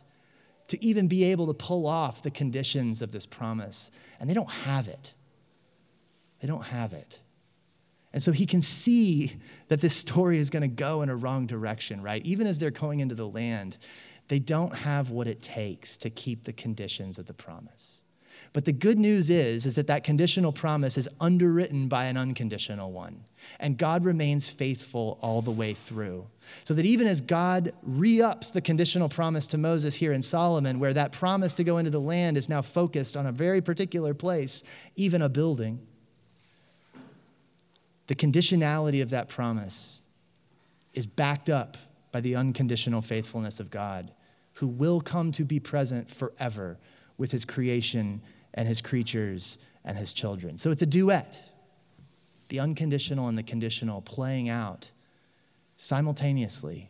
to 0.70 0.82
even 0.84 1.08
be 1.08 1.26
able 1.26 1.48
to 1.48 1.54
pull 1.54 1.86
off 1.86 2.24
the 2.24 2.32
conditions 2.32 3.02
of 3.02 3.12
this 3.12 3.26
promise. 3.26 3.92
And 4.20 4.30
they 4.30 4.34
don't 4.34 4.50
have 4.50 4.88
it. 4.88 5.14
They 6.40 6.48
don't 6.48 6.64
have 6.64 6.94
it. 6.94 7.20
And 8.14 8.24
so 8.24 8.32
he 8.32 8.46
can 8.46 8.62
see 8.62 9.34
that 9.68 9.82
this 9.82 9.96
story 9.96 10.38
is 10.38 10.50
going 10.50 10.62
to 10.62 10.68
go 10.68 11.02
in 11.02 11.10
a 11.10 11.16
wrong 11.16 11.46
direction, 11.46 12.02
right? 12.02 12.26
Even 12.26 12.48
as 12.48 12.58
they're 12.58 12.72
going 12.72 13.00
into 13.00 13.16
the 13.16 13.28
land, 13.28 13.78
they 14.28 14.40
don't 14.40 14.76
have 14.76 15.10
what 15.10 15.28
it 15.28 15.42
takes 15.42 15.98
to 15.98 16.10
keep 16.10 16.44
the 16.44 16.54
conditions 16.54 17.18
of 17.18 17.26
the 17.26 17.34
promise. 17.34 18.04
But 18.54 18.66
the 18.66 18.72
good 18.72 18.98
news 18.98 19.30
is, 19.30 19.66
is 19.66 19.76
that 19.76 19.88
that 19.88 20.04
conditional 20.04 20.52
promise 20.52 20.98
is 20.98 21.10
underwritten 21.20 21.88
by 21.88 22.06
an 22.06 22.18
unconditional 22.18 22.92
one. 22.92 23.24
And 23.60 23.78
God 23.78 24.04
remains 24.04 24.50
faithful 24.50 25.20
all 25.22 25.42
the 25.42 25.52
way 25.52 25.74
through. 25.74 26.28
So 26.64 26.74
that 26.74 26.86
even 26.86 27.08
as 27.08 27.22
God 27.22 27.74
re 27.84 28.22
ups 28.22 28.52
the 28.52 28.62
conditional 28.62 29.10
promise 29.10 29.48
to 29.48 29.58
Moses 29.58 29.96
here 29.96 30.14
in 30.14 30.22
Solomon, 30.22 30.80
where 30.80 30.94
that 30.94 31.12
promise 31.12 31.54
to 31.56 31.64
go 31.64 31.78
into 31.78 31.92
the 31.92 32.02
land 32.02 32.38
is 32.38 32.50
now 32.50 32.62
focused 32.62 33.16
on 33.16 33.28
a 33.28 33.32
very 33.32 33.62
particular 33.62 34.14
place, 34.14 34.64
even 34.96 35.22
a 35.22 35.30
building, 35.30 35.80
the 38.08 38.16
conditionality 38.16 39.02
of 39.02 39.10
that 39.12 39.30
promise 39.30 40.02
is 40.94 41.06
backed 41.06 41.50
up 41.50 41.78
by 42.12 42.22
the 42.22 42.36
unconditional 42.36 43.02
faithfulness 43.02 43.60
of 43.60 43.70
God, 43.70 44.12
who 44.54 44.68
will 44.68 45.02
come 45.02 45.32
to 45.34 45.44
be 45.46 45.60
present 45.60 46.10
forever 46.10 46.78
with 47.18 47.32
his 47.32 47.46
creation 47.46 48.22
and 48.54 48.68
his 48.68 48.82
creatures 48.82 49.60
and 49.86 49.98
his 49.98 50.14
children. 50.14 50.58
So 50.58 50.72
it's 50.72 50.82
a 50.82 50.88
duet 50.88 51.42
the 52.50 52.60
unconditional 52.60 53.28
and 53.28 53.38
the 53.38 53.44
conditional 53.44 54.02
playing 54.02 54.50
out 54.50 54.90
simultaneously 55.76 56.90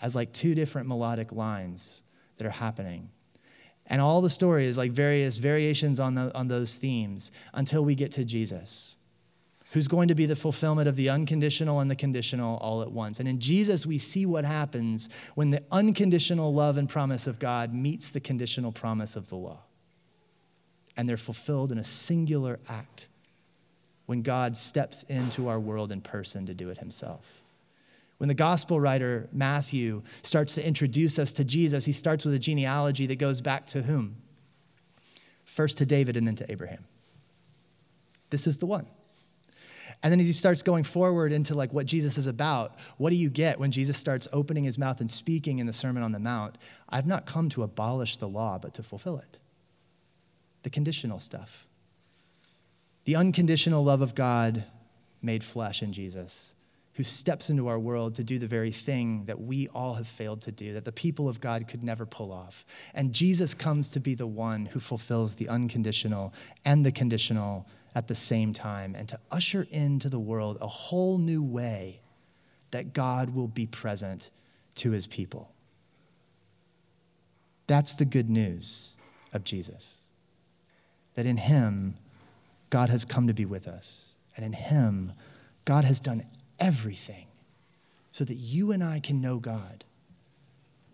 as 0.00 0.14
like 0.14 0.32
two 0.32 0.54
different 0.54 0.86
melodic 0.86 1.32
lines 1.32 2.02
that 2.36 2.46
are 2.46 2.50
happening. 2.50 3.10
And 3.86 4.00
all 4.00 4.20
the 4.20 4.30
story 4.30 4.66
is 4.66 4.76
like 4.76 4.92
various 4.92 5.38
variations 5.38 6.00
on, 6.00 6.14
the, 6.14 6.34
on 6.34 6.48
those 6.48 6.76
themes 6.76 7.30
until 7.54 7.84
we 7.84 7.94
get 7.94 8.12
to 8.12 8.24
Jesus, 8.24 8.96
who's 9.72 9.88
going 9.88 10.08
to 10.08 10.14
be 10.14 10.26
the 10.26 10.36
fulfillment 10.36 10.88
of 10.88 10.96
the 10.96 11.08
unconditional 11.08 11.80
and 11.80 11.90
the 11.90 11.96
conditional 11.96 12.56
all 12.58 12.82
at 12.82 12.90
once. 12.90 13.18
And 13.18 13.28
in 13.28 13.40
Jesus, 13.40 13.84
we 13.84 13.98
see 13.98 14.24
what 14.24 14.44
happens 14.44 15.08
when 15.34 15.50
the 15.50 15.62
unconditional 15.70 16.54
love 16.54 16.76
and 16.76 16.88
promise 16.88 17.26
of 17.26 17.38
God 17.38 17.74
meets 17.74 18.10
the 18.10 18.20
conditional 18.20 18.72
promise 18.72 19.16
of 19.16 19.28
the 19.28 19.36
law 19.36 19.58
and 20.96 21.08
they're 21.08 21.16
fulfilled 21.16 21.72
in 21.72 21.78
a 21.78 21.84
singular 21.84 22.58
act 22.68 23.08
when 24.06 24.22
God 24.22 24.56
steps 24.56 25.02
into 25.04 25.48
our 25.48 25.60
world 25.60 25.92
in 25.92 26.00
person 26.00 26.46
to 26.46 26.54
do 26.54 26.70
it 26.70 26.78
himself. 26.78 27.42
When 28.18 28.28
the 28.28 28.34
gospel 28.34 28.80
writer 28.80 29.28
Matthew 29.32 30.02
starts 30.22 30.54
to 30.54 30.66
introduce 30.66 31.18
us 31.18 31.32
to 31.32 31.44
Jesus, 31.44 31.84
he 31.84 31.92
starts 31.92 32.24
with 32.24 32.34
a 32.34 32.38
genealogy 32.38 33.06
that 33.06 33.18
goes 33.18 33.40
back 33.40 33.66
to 33.66 33.82
whom? 33.82 34.16
First 35.44 35.78
to 35.78 35.86
David 35.86 36.16
and 36.16 36.26
then 36.26 36.36
to 36.36 36.50
Abraham. 36.50 36.84
This 38.30 38.46
is 38.46 38.58
the 38.58 38.66
one. 38.66 38.86
And 40.02 40.12
then 40.12 40.20
as 40.20 40.26
he 40.26 40.32
starts 40.32 40.62
going 40.62 40.84
forward 40.84 41.32
into 41.32 41.54
like 41.54 41.72
what 41.72 41.86
Jesus 41.86 42.18
is 42.18 42.26
about, 42.26 42.78
what 42.98 43.10
do 43.10 43.16
you 43.16 43.30
get 43.30 43.58
when 43.58 43.70
Jesus 43.70 43.96
starts 43.96 44.28
opening 44.32 44.64
his 44.64 44.78
mouth 44.78 45.00
and 45.00 45.10
speaking 45.10 45.58
in 45.58 45.66
the 45.66 45.72
Sermon 45.72 46.02
on 46.02 46.12
the 46.12 46.18
Mount? 46.18 46.58
I've 46.88 47.06
not 47.06 47.26
come 47.26 47.48
to 47.50 47.62
abolish 47.62 48.16
the 48.16 48.28
law, 48.28 48.58
but 48.58 48.74
to 48.74 48.82
fulfill 48.82 49.18
it 49.18 49.38
the 50.62 50.70
conditional 50.70 51.20
stuff. 51.20 51.68
The 53.04 53.14
unconditional 53.14 53.84
love 53.84 54.02
of 54.02 54.16
God 54.16 54.64
made 55.22 55.44
flesh 55.44 55.80
in 55.80 55.92
Jesus, 55.92 56.56
who 56.96 57.02
steps 57.02 57.50
into 57.50 57.68
our 57.68 57.78
world 57.78 58.14
to 58.14 58.24
do 58.24 58.38
the 58.38 58.46
very 58.46 58.70
thing 58.70 59.24
that 59.26 59.40
we 59.40 59.68
all 59.68 59.94
have 59.94 60.08
failed 60.08 60.40
to 60.42 60.52
do, 60.52 60.72
that 60.74 60.84
the 60.84 60.92
people 60.92 61.28
of 61.28 61.40
God 61.40 61.68
could 61.68 61.84
never 61.84 62.06
pull 62.06 62.32
off. 62.32 62.64
And 62.94 63.12
Jesus 63.12 63.54
comes 63.54 63.88
to 63.90 64.00
be 64.00 64.14
the 64.14 64.26
one 64.26 64.66
who 64.66 64.80
fulfills 64.80 65.34
the 65.34 65.48
unconditional 65.48 66.32
and 66.64 66.84
the 66.84 66.92
conditional 66.92 67.66
at 67.94 68.08
the 68.08 68.14
same 68.14 68.52
time, 68.52 68.94
and 68.94 69.08
to 69.08 69.18
usher 69.30 69.66
into 69.70 70.08
the 70.08 70.20
world 70.20 70.58
a 70.60 70.66
whole 70.66 71.18
new 71.18 71.42
way 71.42 72.00
that 72.70 72.92
God 72.92 73.34
will 73.34 73.48
be 73.48 73.66
present 73.66 74.30
to 74.76 74.90
his 74.90 75.06
people. 75.06 75.50
That's 77.66 77.94
the 77.94 78.04
good 78.04 78.28
news 78.28 78.92
of 79.32 79.44
Jesus 79.44 80.06
that 81.16 81.26
in 81.26 81.38
Him, 81.38 81.96
God 82.70 82.88
has 82.90 83.04
come 83.04 83.26
to 83.26 83.34
be 83.34 83.44
with 83.44 83.66
us. 83.66 84.14
And 84.36 84.46
in 84.46 84.52
Him, 84.52 85.12
God 85.64 85.84
has 85.84 85.98
done 85.98 86.24
everything 86.58 87.26
so 88.12 88.24
that 88.24 88.36
you 88.36 88.72
and 88.72 88.82
I 88.82 89.00
can 89.00 89.20
know 89.20 89.38
God, 89.38 89.84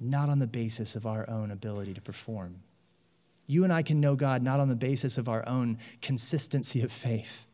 not 0.01 0.29
on 0.29 0.39
the 0.39 0.47
basis 0.47 0.97
of 0.97 1.07
our 1.07 1.29
own 1.31 1.51
ability 1.51 1.95
to 1.95 2.01
perform. 2.01 2.57
You 3.47 3.65
and 3.65 3.73
I 3.73 3.83
can 3.83 4.01
know 4.01 4.17
God 4.17 4.43
not 4.43 4.61
on 4.61 4.69
the 4.69 4.75
basis 4.75 5.19
of 5.19 5.29
our 5.29 5.47
own 5.49 5.79
consistency 6.01 6.83
of 6.83 6.91
faith. 6.91 7.47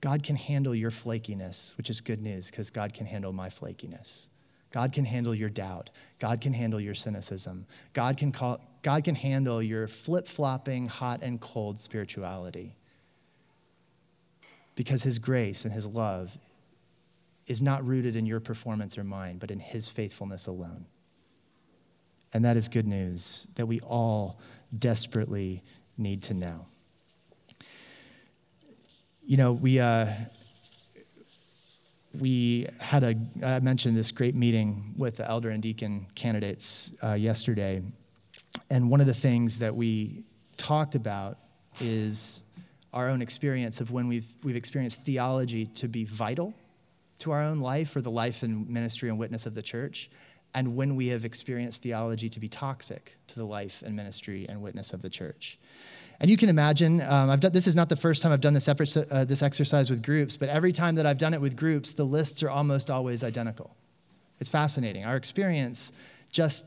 God 0.00 0.22
can 0.22 0.36
handle 0.36 0.74
your 0.74 0.90
flakiness, 0.90 1.76
which 1.76 1.88
is 1.88 2.00
good 2.00 2.20
news 2.20 2.50
because 2.50 2.70
God 2.70 2.92
can 2.92 3.06
handle 3.06 3.32
my 3.32 3.48
flakiness. 3.48 4.28
God 4.72 4.92
can 4.92 5.04
handle 5.04 5.34
your 5.34 5.48
doubt. 5.48 5.90
God 6.18 6.40
can 6.40 6.52
handle 6.52 6.80
your 6.80 6.94
cynicism. 6.94 7.66
God 7.92 8.16
can, 8.16 8.32
call, 8.32 8.60
God 8.82 9.04
can 9.04 9.14
handle 9.14 9.62
your 9.62 9.86
flip 9.86 10.26
flopping, 10.26 10.88
hot 10.88 11.22
and 11.22 11.40
cold 11.40 11.78
spirituality. 11.78 12.74
Because 14.74 15.02
His 15.02 15.18
grace 15.18 15.64
and 15.64 15.72
His 15.72 15.86
love 15.86 16.36
is 17.46 17.60
not 17.60 17.84
rooted 17.86 18.16
in 18.16 18.26
your 18.26 18.40
performance 18.40 18.96
or 18.96 19.04
mine, 19.04 19.38
but 19.38 19.50
in 19.50 19.58
His 19.58 19.88
faithfulness 19.88 20.46
alone. 20.46 20.86
And 22.32 22.44
that 22.44 22.56
is 22.56 22.68
good 22.68 22.86
news 22.86 23.46
that 23.56 23.66
we 23.66 23.80
all 23.80 24.40
desperately 24.78 25.62
need 25.98 26.22
to 26.24 26.34
know. 26.34 26.66
You 29.26 29.36
know, 29.36 29.52
we. 29.52 29.80
Uh, 29.80 30.12
we 32.18 32.66
had 32.78 33.02
a, 33.04 33.14
I 33.42 33.60
mentioned 33.60 33.96
this 33.96 34.10
great 34.10 34.34
meeting 34.34 34.94
with 34.96 35.16
the 35.16 35.26
elder 35.26 35.50
and 35.50 35.62
deacon 35.62 36.06
candidates 36.14 36.90
uh, 37.02 37.14
yesterday. 37.14 37.82
And 38.70 38.90
one 38.90 39.00
of 39.00 39.06
the 39.06 39.14
things 39.14 39.58
that 39.58 39.74
we 39.74 40.24
talked 40.56 40.94
about 40.94 41.38
is 41.80 42.44
our 42.92 43.08
own 43.08 43.22
experience 43.22 43.80
of 43.80 43.90
when 43.90 44.08
we've, 44.08 44.26
we've 44.42 44.56
experienced 44.56 45.04
theology 45.04 45.66
to 45.66 45.88
be 45.88 46.04
vital 46.04 46.54
to 47.18 47.30
our 47.30 47.42
own 47.42 47.60
life 47.60 47.94
or 47.96 48.00
the 48.00 48.10
life 48.10 48.42
and 48.42 48.68
ministry 48.68 49.08
and 49.08 49.18
witness 49.18 49.46
of 49.46 49.54
the 49.54 49.62
church, 49.62 50.10
and 50.54 50.76
when 50.76 50.96
we 50.96 51.08
have 51.08 51.24
experienced 51.24 51.82
theology 51.82 52.28
to 52.28 52.40
be 52.40 52.48
toxic 52.48 53.16
to 53.26 53.36
the 53.36 53.44
life 53.44 53.82
and 53.86 53.96
ministry 53.96 54.46
and 54.48 54.60
witness 54.60 54.92
of 54.92 55.00
the 55.00 55.08
church. 55.08 55.58
And 56.20 56.30
you 56.30 56.36
can 56.36 56.48
imagine, 56.48 57.00
um, 57.00 57.30
I've 57.30 57.40
done, 57.40 57.52
this 57.52 57.66
is 57.66 57.74
not 57.74 57.88
the 57.88 57.96
first 57.96 58.22
time 58.22 58.32
I've 58.32 58.40
done 58.40 58.54
this, 58.54 58.68
uh, 58.68 59.24
this 59.26 59.42
exercise 59.42 59.90
with 59.90 60.02
groups, 60.02 60.36
but 60.36 60.48
every 60.48 60.72
time 60.72 60.94
that 60.96 61.06
I've 61.06 61.18
done 61.18 61.34
it 61.34 61.40
with 61.40 61.56
groups, 61.56 61.94
the 61.94 62.04
lists 62.04 62.42
are 62.42 62.50
almost 62.50 62.90
always 62.90 63.24
identical. 63.24 63.74
It's 64.38 64.50
fascinating. 64.50 65.04
Our 65.04 65.16
experience 65.16 65.92
just 66.30 66.66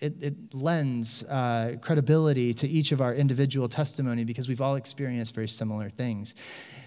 it, 0.00 0.22
it 0.22 0.34
lends 0.54 1.22
uh, 1.24 1.76
credibility 1.80 2.54
to 2.54 2.68
each 2.68 2.92
of 2.92 3.00
our 3.00 3.14
individual 3.14 3.68
testimony 3.68 4.24
because 4.24 4.48
we've 4.48 4.60
all 4.60 4.76
experienced 4.76 5.34
very 5.34 5.48
similar 5.48 5.90
things. 5.90 6.34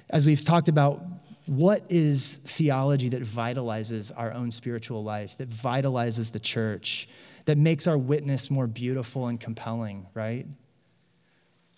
As 0.10 0.26
we've 0.26 0.44
talked 0.44 0.68
about, 0.68 1.02
what 1.46 1.84
is 1.90 2.36
theology 2.46 3.10
that 3.10 3.22
vitalizes 3.22 4.12
our 4.16 4.34
own 4.34 4.50
spiritual 4.52 5.04
life, 5.04 5.38
that 5.38 5.50
vitalizes 5.50 6.32
the 6.32 6.40
church, 6.40 7.08
that 7.46 7.58
makes 7.58 7.88
our 7.88 7.98
witness 7.98 8.50
more 8.50 8.68
beautiful 8.68 9.28
and 9.28 9.40
compelling, 9.40 10.08
right? 10.14 10.46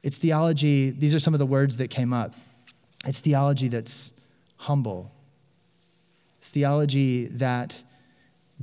It's 0.04 0.18
theology, 0.18 0.92
these 0.92 1.16
are 1.16 1.20
some 1.20 1.34
of 1.34 1.40
the 1.40 1.46
words 1.46 1.78
that 1.78 1.90
came 1.90 2.14
up. 2.14 2.36
It's 3.06 3.20
theology 3.20 3.68
that's 3.68 4.14
humble, 4.58 5.12
it's 6.38 6.52
theology 6.52 7.26
that 7.26 7.82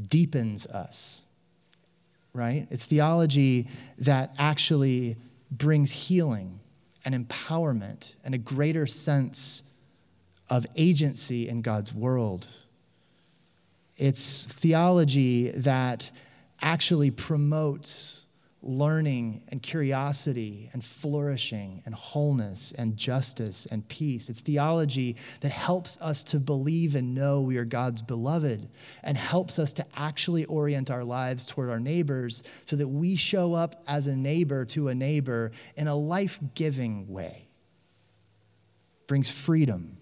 deepens 0.08 0.66
us, 0.66 1.22
right? 2.32 2.66
It's 2.70 2.84
theology 2.84 3.68
that 3.98 4.34
actually 4.38 5.16
brings 5.50 5.90
healing 5.90 6.60
and 7.04 7.14
empowerment 7.14 8.16
and 8.24 8.34
a 8.34 8.38
greater 8.38 8.86
sense 8.86 9.62
of 10.48 10.66
agency 10.76 11.48
in 11.48 11.62
God's 11.62 11.92
world. 11.92 12.46
It's 13.96 14.44
theology 14.46 15.50
that 15.50 16.10
actually 16.60 17.10
promotes 17.10 18.21
learning 18.62 19.42
and 19.48 19.62
curiosity 19.62 20.70
and 20.72 20.84
flourishing 20.84 21.82
and 21.84 21.94
wholeness 21.94 22.72
and 22.78 22.96
justice 22.96 23.66
and 23.66 23.86
peace. 23.88 24.28
It's 24.28 24.40
theology 24.40 25.16
that 25.40 25.50
helps 25.50 26.00
us 26.00 26.22
to 26.24 26.38
believe 26.38 26.94
and 26.94 27.14
know 27.14 27.42
we 27.42 27.56
are 27.56 27.64
God's 27.64 28.02
beloved 28.02 28.68
and 29.02 29.16
helps 29.16 29.58
us 29.58 29.72
to 29.74 29.86
actually 29.96 30.44
orient 30.44 30.90
our 30.90 31.04
lives 31.04 31.44
toward 31.46 31.70
our 31.70 31.80
neighbors 31.80 32.42
so 32.64 32.76
that 32.76 32.88
we 32.88 33.16
show 33.16 33.54
up 33.54 33.82
as 33.88 34.06
a 34.06 34.16
neighbor 34.16 34.64
to 34.66 34.88
a 34.88 34.94
neighbor 34.94 35.50
in 35.76 35.88
a 35.88 35.94
life 35.94 36.38
giving 36.54 37.08
way. 37.08 37.48
Brings 39.08 39.30
freedom 39.30 39.98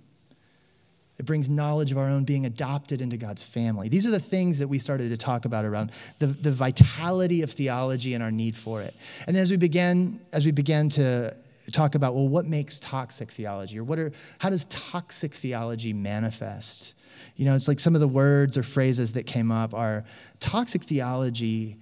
it 1.20 1.26
brings 1.26 1.50
knowledge 1.50 1.92
of 1.92 1.98
our 1.98 2.09
own 2.09 2.24
being 2.24 2.46
adopted 2.46 3.02
into 3.02 3.18
God's 3.18 3.42
family. 3.42 3.90
These 3.90 4.06
are 4.06 4.11
the 4.11 4.18
things 4.18 4.59
that 4.59 4.66
we 4.66 4.78
started 4.78 5.11
to 5.11 5.18
talk 5.18 5.44
about 5.44 5.66
around 5.66 5.92
the, 6.18 6.28
the 6.28 6.50
vitality 6.50 7.42
of 7.42 7.50
theology 7.50 8.14
and 8.14 8.22
our 8.22 8.30
need 8.30 8.56
for 8.56 8.80
it. 8.80 8.94
And 9.26 9.37
as 9.37 9.50
we 9.50 9.59
began, 9.59 10.18
as 10.33 10.46
we 10.46 10.50
began 10.50 10.88
to 10.88 11.37
talk 11.72 11.94
about, 11.94 12.14
well, 12.14 12.26
what 12.26 12.46
makes 12.46 12.80
toxic 12.80 13.30
theology? 13.30 13.78
Or 13.78 13.85
what 13.85 13.98
are 13.98 14.12
how 14.38 14.48
does 14.48 14.64
toxic 14.70 15.35
theology 15.35 15.92
manifest? 15.92 16.94
You 17.37 17.44
know, 17.44 17.54
it's 17.54 17.68
like 17.68 17.80
some 17.80 17.94
of 17.94 18.00
the 18.00 18.09
words 18.09 18.56
or 18.56 18.62
phrases 18.62 19.12
that 19.12 19.26
came 19.26 19.52
up 19.52 19.74
are 19.74 20.06
toxic 20.38 20.85
theology 20.85 21.76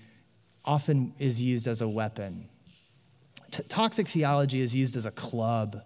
often 0.64 1.14
is 1.20 1.40
used 1.40 1.68
as 1.68 1.80
a 1.80 1.88
weapon. 1.88 2.48
T- 3.52 3.62
toxic 3.68 4.08
theology 4.08 4.58
is 4.58 4.74
used 4.74 4.96
as 4.96 5.06
a 5.06 5.12
club 5.12 5.80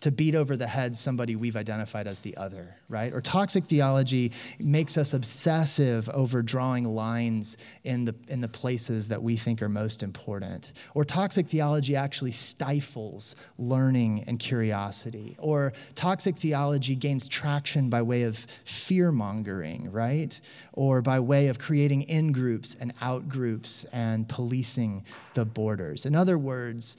to 0.00 0.10
beat 0.10 0.34
over 0.34 0.56
the 0.56 0.66
head 0.66 0.96
somebody 0.96 1.36
we've 1.36 1.56
identified 1.56 2.06
as 2.06 2.20
the 2.20 2.34
other, 2.36 2.74
right? 2.88 3.12
Or 3.12 3.20
toxic 3.20 3.64
theology 3.64 4.32
makes 4.58 4.96
us 4.96 5.12
obsessive 5.12 6.08
over 6.10 6.42
drawing 6.42 6.84
lines 6.84 7.58
in 7.84 8.06
the, 8.06 8.14
in 8.28 8.40
the 8.40 8.48
places 8.48 9.08
that 9.08 9.22
we 9.22 9.36
think 9.36 9.60
are 9.60 9.68
most 9.68 10.02
important. 10.02 10.72
Or 10.94 11.04
toxic 11.04 11.48
theology 11.48 11.96
actually 11.96 12.30
stifles 12.30 13.36
learning 13.58 14.24
and 14.26 14.38
curiosity. 14.38 15.36
Or 15.38 15.74
toxic 15.94 16.36
theology 16.36 16.96
gains 16.96 17.28
traction 17.28 17.90
by 17.90 18.00
way 18.00 18.22
of 18.22 18.46
fear 18.64 19.12
mongering, 19.12 19.92
right? 19.92 20.38
Or 20.72 21.02
by 21.02 21.20
way 21.20 21.48
of 21.48 21.58
creating 21.58 22.02
in 22.02 22.32
groups 22.32 22.74
and 22.80 22.94
out 23.02 23.28
groups 23.28 23.84
and 23.92 24.26
policing 24.28 25.04
the 25.34 25.44
borders. 25.44 26.06
In 26.06 26.14
other 26.14 26.38
words, 26.38 26.96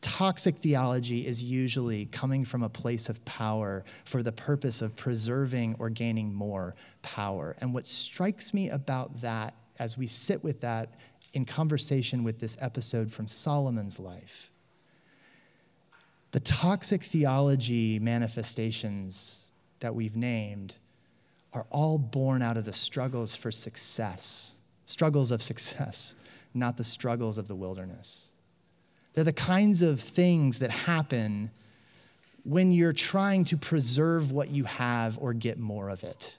Toxic 0.00 0.56
theology 0.56 1.26
is 1.26 1.42
usually 1.42 2.06
coming 2.06 2.44
from 2.44 2.62
a 2.62 2.68
place 2.68 3.08
of 3.08 3.22
power 3.24 3.84
for 4.04 4.22
the 4.22 4.32
purpose 4.32 4.80
of 4.80 4.96
preserving 4.96 5.76
or 5.78 5.90
gaining 5.90 6.32
more 6.32 6.74
power. 7.02 7.54
And 7.60 7.74
what 7.74 7.86
strikes 7.86 8.54
me 8.54 8.70
about 8.70 9.20
that 9.20 9.54
as 9.78 9.98
we 9.98 10.06
sit 10.06 10.42
with 10.42 10.60
that 10.62 10.94
in 11.34 11.44
conversation 11.44 12.24
with 12.24 12.38
this 12.38 12.56
episode 12.60 13.12
from 13.12 13.26
Solomon's 13.26 13.98
life, 13.98 14.50
the 16.32 16.40
toxic 16.40 17.02
theology 17.02 17.98
manifestations 17.98 19.52
that 19.80 19.94
we've 19.94 20.16
named 20.16 20.76
are 21.52 21.66
all 21.70 21.98
born 21.98 22.40
out 22.40 22.56
of 22.56 22.64
the 22.64 22.72
struggles 22.72 23.34
for 23.34 23.50
success, 23.50 24.56
struggles 24.84 25.30
of 25.30 25.42
success, 25.42 26.14
not 26.54 26.76
the 26.76 26.84
struggles 26.84 27.36
of 27.36 27.48
the 27.48 27.54
wilderness. 27.54 28.29
They're 29.12 29.24
the 29.24 29.32
kinds 29.32 29.82
of 29.82 30.00
things 30.00 30.58
that 30.60 30.70
happen 30.70 31.50
when 32.44 32.72
you're 32.72 32.92
trying 32.92 33.44
to 33.44 33.56
preserve 33.56 34.30
what 34.30 34.50
you 34.50 34.64
have 34.64 35.18
or 35.20 35.32
get 35.32 35.58
more 35.58 35.88
of 35.88 36.04
it. 36.04 36.38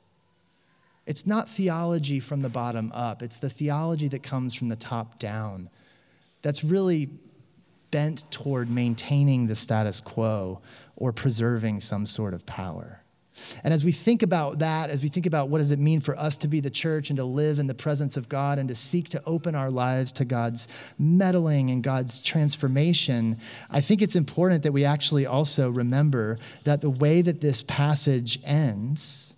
It's 1.06 1.28
not 1.28 1.50
theology 1.50 2.20
from 2.20 2.42
the 2.42 2.50
bottom 2.50 2.92
up, 2.94 3.22
it's 3.22 3.40
the 3.40 3.50
theology 3.50 4.08
that 4.10 4.24
comes 4.24 4.54
from 4.54 4.70
the 4.70 4.76
top 4.76 5.20
down 5.20 5.70
that's 6.42 6.64
really 6.64 7.10
bent 7.92 8.30
toward 8.32 8.70
maintaining 8.70 9.48
the 9.48 9.56
status 9.56 10.00
quo 10.00 10.62
or 10.96 11.12
preserving 11.12 11.82
some 11.82 12.08
sort 12.08 12.34
of 12.34 12.46
power. 12.46 13.01
And 13.64 13.74
as 13.74 13.84
we 13.84 13.92
think 13.92 14.24
about 14.24 14.60
that, 14.60 14.90
as 14.90 15.02
we 15.02 15.08
think 15.08 15.26
about 15.26 15.50
what 15.50 15.60
does 15.60 15.72
it 15.72 15.80
mean 15.80 16.02
for 16.02 16.18
us 16.18 16.38
to 16.38 16.48
be 16.48 16.60
the 16.60 16.70
church 16.70 17.10
and 17.10 17.18
to 17.18 17.24
live 17.24 17.60
in 17.60 17.68
the 17.68 17.74
presence 17.74 18.18
of 18.18 18.28
God 18.30 18.60
and 18.60 18.68
to 18.70 18.76
seek 18.76 19.10
to 19.10 19.24
open 19.26 19.56
our 19.56 19.72
lives 19.72 20.12
to 20.14 20.26
God's 20.26 20.68
meddling 21.00 21.72
and 21.72 21.84
God's 21.84 22.20
transformation, 22.20 23.38
I 23.70 23.82
think 23.82 24.02
it's 24.02 24.16
important 24.16 24.64
that 24.64 24.74
we 24.74 24.86
actually 24.86 25.26
also 25.26 25.70
remember 25.70 26.38
that 26.66 26.82
the 26.82 26.90
way 26.90 27.22
that 27.22 27.42
this 27.42 27.62
passage 27.64 28.40
ends, 28.44 29.34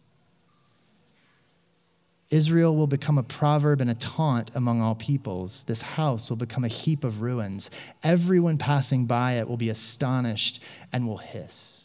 Israel 2.29 2.75
will 2.75 2.88
become 2.88 3.19
a 3.19 3.23
proverb 3.23 3.79
and 3.79 3.91
a 3.91 3.95
taunt 3.95 4.56
among 4.56 4.82
all 4.82 4.95
peoples. 4.95 5.65
This 5.65 5.84
house 5.84 6.32
will 6.32 6.38
become 6.38 6.63
a 6.63 6.69
heap 6.69 7.03
of 7.03 7.21
ruins. 7.21 7.69
Everyone 8.01 8.58
passing 8.58 9.06
by 9.06 9.34
it 9.34 9.47
will 9.47 9.58
be 9.58 9.69
astonished 9.69 10.63
and 10.91 11.08
will 11.08 11.17
hiss. 11.17 11.82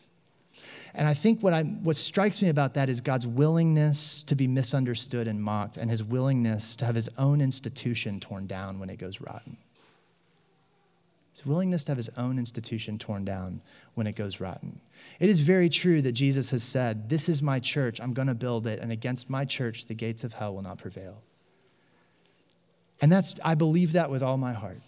And 0.98 1.06
I 1.06 1.14
think 1.14 1.44
what, 1.44 1.54
I, 1.54 1.62
what 1.62 1.94
strikes 1.94 2.42
me 2.42 2.48
about 2.48 2.74
that 2.74 2.88
is 2.88 3.00
God's 3.00 3.24
willingness 3.24 4.22
to 4.22 4.34
be 4.34 4.48
misunderstood 4.48 5.28
and 5.28 5.40
mocked, 5.40 5.76
and 5.76 5.88
his 5.88 6.02
willingness 6.02 6.74
to 6.74 6.84
have 6.84 6.96
his 6.96 7.08
own 7.16 7.40
institution 7.40 8.18
torn 8.18 8.48
down 8.48 8.80
when 8.80 8.90
it 8.90 8.98
goes 8.98 9.20
rotten. 9.20 9.56
His 11.30 11.46
willingness 11.46 11.84
to 11.84 11.92
have 11.92 11.98
his 11.98 12.10
own 12.16 12.36
institution 12.36 12.98
torn 12.98 13.24
down 13.24 13.60
when 13.94 14.08
it 14.08 14.16
goes 14.16 14.40
rotten. 14.40 14.80
It 15.20 15.30
is 15.30 15.38
very 15.38 15.68
true 15.68 16.02
that 16.02 16.12
Jesus 16.12 16.50
has 16.50 16.64
said, 16.64 17.08
This 17.08 17.28
is 17.28 17.42
my 17.42 17.60
church, 17.60 18.00
I'm 18.00 18.12
going 18.12 18.26
to 18.26 18.34
build 18.34 18.66
it, 18.66 18.80
and 18.80 18.90
against 18.90 19.30
my 19.30 19.44
church, 19.44 19.86
the 19.86 19.94
gates 19.94 20.24
of 20.24 20.32
hell 20.32 20.52
will 20.52 20.62
not 20.62 20.78
prevail. 20.78 21.22
And 23.00 23.12
that's, 23.12 23.36
I 23.44 23.54
believe 23.54 23.92
that 23.92 24.10
with 24.10 24.24
all 24.24 24.36
my 24.36 24.52
heart. 24.52 24.80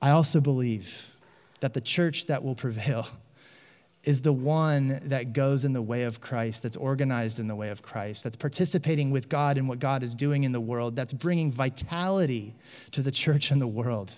I 0.00 0.10
also 0.10 0.40
believe 0.40 1.10
that 1.58 1.74
the 1.74 1.80
church 1.80 2.26
that 2.26 2.44
will 2.44 2.54
prevail 2.54 3.08
is 4.04 4.22
the 4.22 4.32
one 4.32 5.00
that 5.04 5.32
goes 5.32 5.64
in 5.64 5.72
the 5.72 5.82
way 5.82 6.04
of 6.04 6.20
Christ, 6.20 6.62
that's 6.62 6.76
organized 6.76 7.40
in 7.40 7.48
the 7.48 7.56
way 7.56 7.70
of 7.70 7.82
Christ, 7.82 8.24
that's 8.24 8.36
participating 8.36 9.10
with 9.10 9.28
God 9.28 9.58
in 9.58 9.66
what 9.66 9.80
God 9.80 10.02
is 10.02 10.14
doing 10.14 10.44
in 10.44 10.52
the 10.52 10.60
world, 10.60 10.96
that's 10.96 11.12
bringing 11.12 11.50
vitality 11.50 12.54
to 12.92 13.02
the 13.02 13.10
church 13.10 13.50
and 13.50 13.60
the 13.60 13.66
world, 13.66 14.12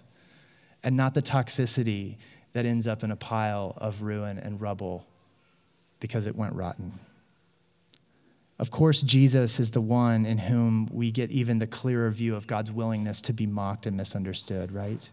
and 0.82 0.96
not 0.96 1.14
the 1.14 1.22
toxicity 1.22 2.16
that 2.52 2.66
ends 2.66 2.86
up 2.86 3.02
in 3.02 3.10
a 3.10 3.16
pile 3.16 3.74
of 3.78 4.02
ruin 4.02 4.38
and 4.38 4.60
rubble 4.60 5.06
because 5.98 6.26
it 6.26 6.36
went 6.36 6.52
rotten. 6.54 6.92
Of 8.58 8.70
course, 8.70 9.00
Jesus 9.00 9.58
is 9.58 9.70
the 9.70 9.80
one 9.80 10.26
in 10.26 10.36
whom 10.36 10.86
we 10.92 11.10
get 11.10 11.30
even 11.30 11.58
the 11.58 11.66
clearer 11.66 12.10
view 12.10 12.36
of 12.36 12.46
God's 12.46 12.70
willingness 12.70 13.22
to 13.22 13.32
be 13.32 13.46
mocked 13.46 13.86
and 13.86 13.96
misunderstood, 13.96 14.70
right? 14.70 15.08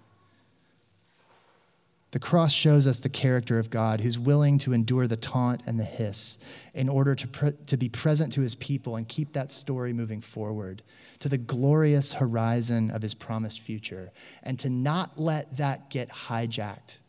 The 2.11 2.19
cross 2.19 2.53
shows 2.53 2.87
us 2.87 2.99
the 2.99 3.09
character 3.09 3.59
of 3.59 3.69
God 3.69 3.99
who's 3.99 4.17
willing 4.17 4.57
to 4.59 4.71
endure 4.71 5.07
the 5.07 5.17
taunt 5.17 5.63
and 5.67 5.77
the 5.77 5.83
hiss 5.83 6.37
in 6.73 6.87
order 6.87 7.13
to, 7.15 7.27
pre- 7.27 7.53
to 7.65 7.75
be 7.75 7.89
present 7.89 8.31
to 8.33 8.41
his 8.41 8.55
people 8.55 8.95
and 8.95 9.07
keep 9.07 9.33
that 9.33 9.51
story 9.51 9.91
moving 9.91 10.21
forward 10.21 10.83
to 11.19 11.27
the 11.27 11.37
glorious 11.37 12.13
horizon 12.13 12.91
of 12.91 13.01
his 13.01 13.13
promised 13.13 13.59
future 13.59 14.11
and 14.43 14.57
to 14.59 14.69
not 14.69 15.19
let 15.19 15.57
that 15.57 15.89
get 15.89 16.09
hijacked 16.09 16.99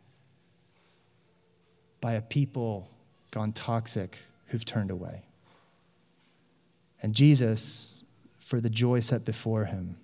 by 2.00 2.14
a 2.14 2.22
people 2.22 2.90
gone 3.30 3.52
toxic 3.52 4.18
who've 4.46 4.64
turned 4.64 4.90
away. 4.90 5.22
And 7.02 7.14
Jesus, 7.14 8.02
for 8.40 8.60
the 8.60 8.70
joy 8.70 8.98
set 8.98 9.24
before 9.24 9.64
him, 9.64 9.96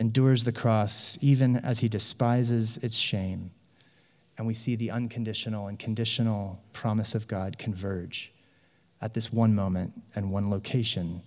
endures 0.00 0.42
the 0.42 0.52
cross 0.52 1.16
even 1.20 1.56
as 1.56 1.78
he 1.78 1.88
despises 1.88 2.78
its 2.78 2.96
shame 2.96 3.52
and 4.38 4.46
we 4.46 4.54
see 4.54 4.76
the 4.76 4.90
unconditional 4.90 5.68
and 5.68 5.78
conditional 5.78 6.60
promise 6.72 7.14
of 7.14 7.28
God 7.28 7.58
converge 7.58 8.32
at 9.00 9.14
this 9.14 9.32
one 9.32 9.54
moment 9.54 9.92
and 10.14 10.30
one 10.30 10.50
location 10.50 11.22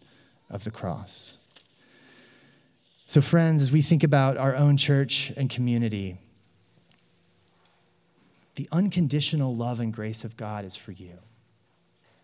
of 0.49 0.63
the 0.63 0.71
cross. 0.71 1.37
So, 3.07 3.21
friends, 3.21 3.61
as 3.61 3.71
we 3.71 3.81
think 3.81 4.03
about 4.03 4.37
our 4.37 4.55
own 4.55 4.77
church 4.77 5.31
and 5.37 5.49
community, 5.49 6.17
the 8.55 8.67
unconditional 8.71 9.53
love 9.53 9.79
and 9.79 9.93
grace 9.93 10.23
of 10.23 10.35
God 10.37 10.65
is 10.65 10.75
for 10.75 10.91
you. 10.91 11.19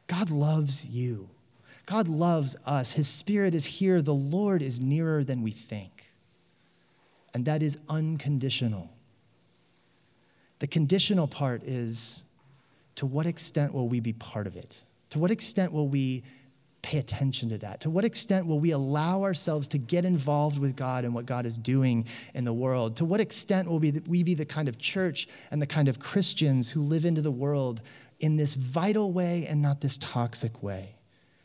God 0.08 0.30
loves 0.30 0.86
you. 0.86 1.30
God 1.86 2.08
loves 2.08 2.56
us. 2.65 2.94
His 2.94 3.08
Spirit 3.08 3.54
is 3.54 3.65
here. 3.65 4.02
The 4.02 4.13
Lord 4.13 4.62
is 4.62 4.80
nearer 4.80 5.24
than 5.24 5.41
we 5.41 5.52
think. 5.52 6.12
And 7.34 7.46
that 7.46 7.62
is 7.62 7.78
unconditional. 7.88 8.89
The 10.62 10.67
conditional 10.67 11.28
part 11.28 11.63
is 11.63 12.24
to 12.93 13.08
what 13.08 13.26
extent 13.26 13.74
will 13.74 13.88
we 13.88 14.00
be 14.00 14.13
part 14.13 14.45
of 14.45 14.56
it? 14.56 14.78
To 15.10 15.17
what 15.17 15.32
extent 15.32 15.74
will 15.74 15.88
we 15.88 16.21
pay 16.84 17.00
attention 17.00 17.50
to 17.50 17.58
that? 17.58 17.82
To 17.82 17.89
what 17.89 18.06
extent 18.06 18.45
will 18.45 18.60
we 18.60 18.69
allow 18.69 19.24
ourselves 19.24 19.67
to 19.69 19.80
get 19.80 20.06
involved 20.06 20.60
with 20.60 20.76
God 20.76 21.04
and 21.04 21.15
what 21.15 21.26
God 21.26 21.47
is 21.47 21.58
doing 21.58 22.06
in 22.36 22.43
the 22.43 22.54
world? 22.54 22.95
To 22.97 23.06
what 23.06 23.19
extent 23.19 23.67
will 23.67 23.80
we 23.80 24.21
be 24.21 24.36
the 24.36 24.45
kind 24.45 24.67
of 24.67 24.78
church 24.78 25.28
and 25.50 25.60
the 25.60 25.65
kind 25.65 25.88
of 25.88 25.97
Christians 25.97 26.69
who 26.69 26.84
live 26.84 27.06
into 27.06 27.24
the 27.24 27.32
world 27.32 27.82
in 28.19 28.38
this 28.38 28.54
vital 28.54 29.13
way 29.13 29.47
and 29.47 29.63
not 29.63 29.82
this 29.82 29.97
toxic 29.97 30.62
way? 30.62 30.93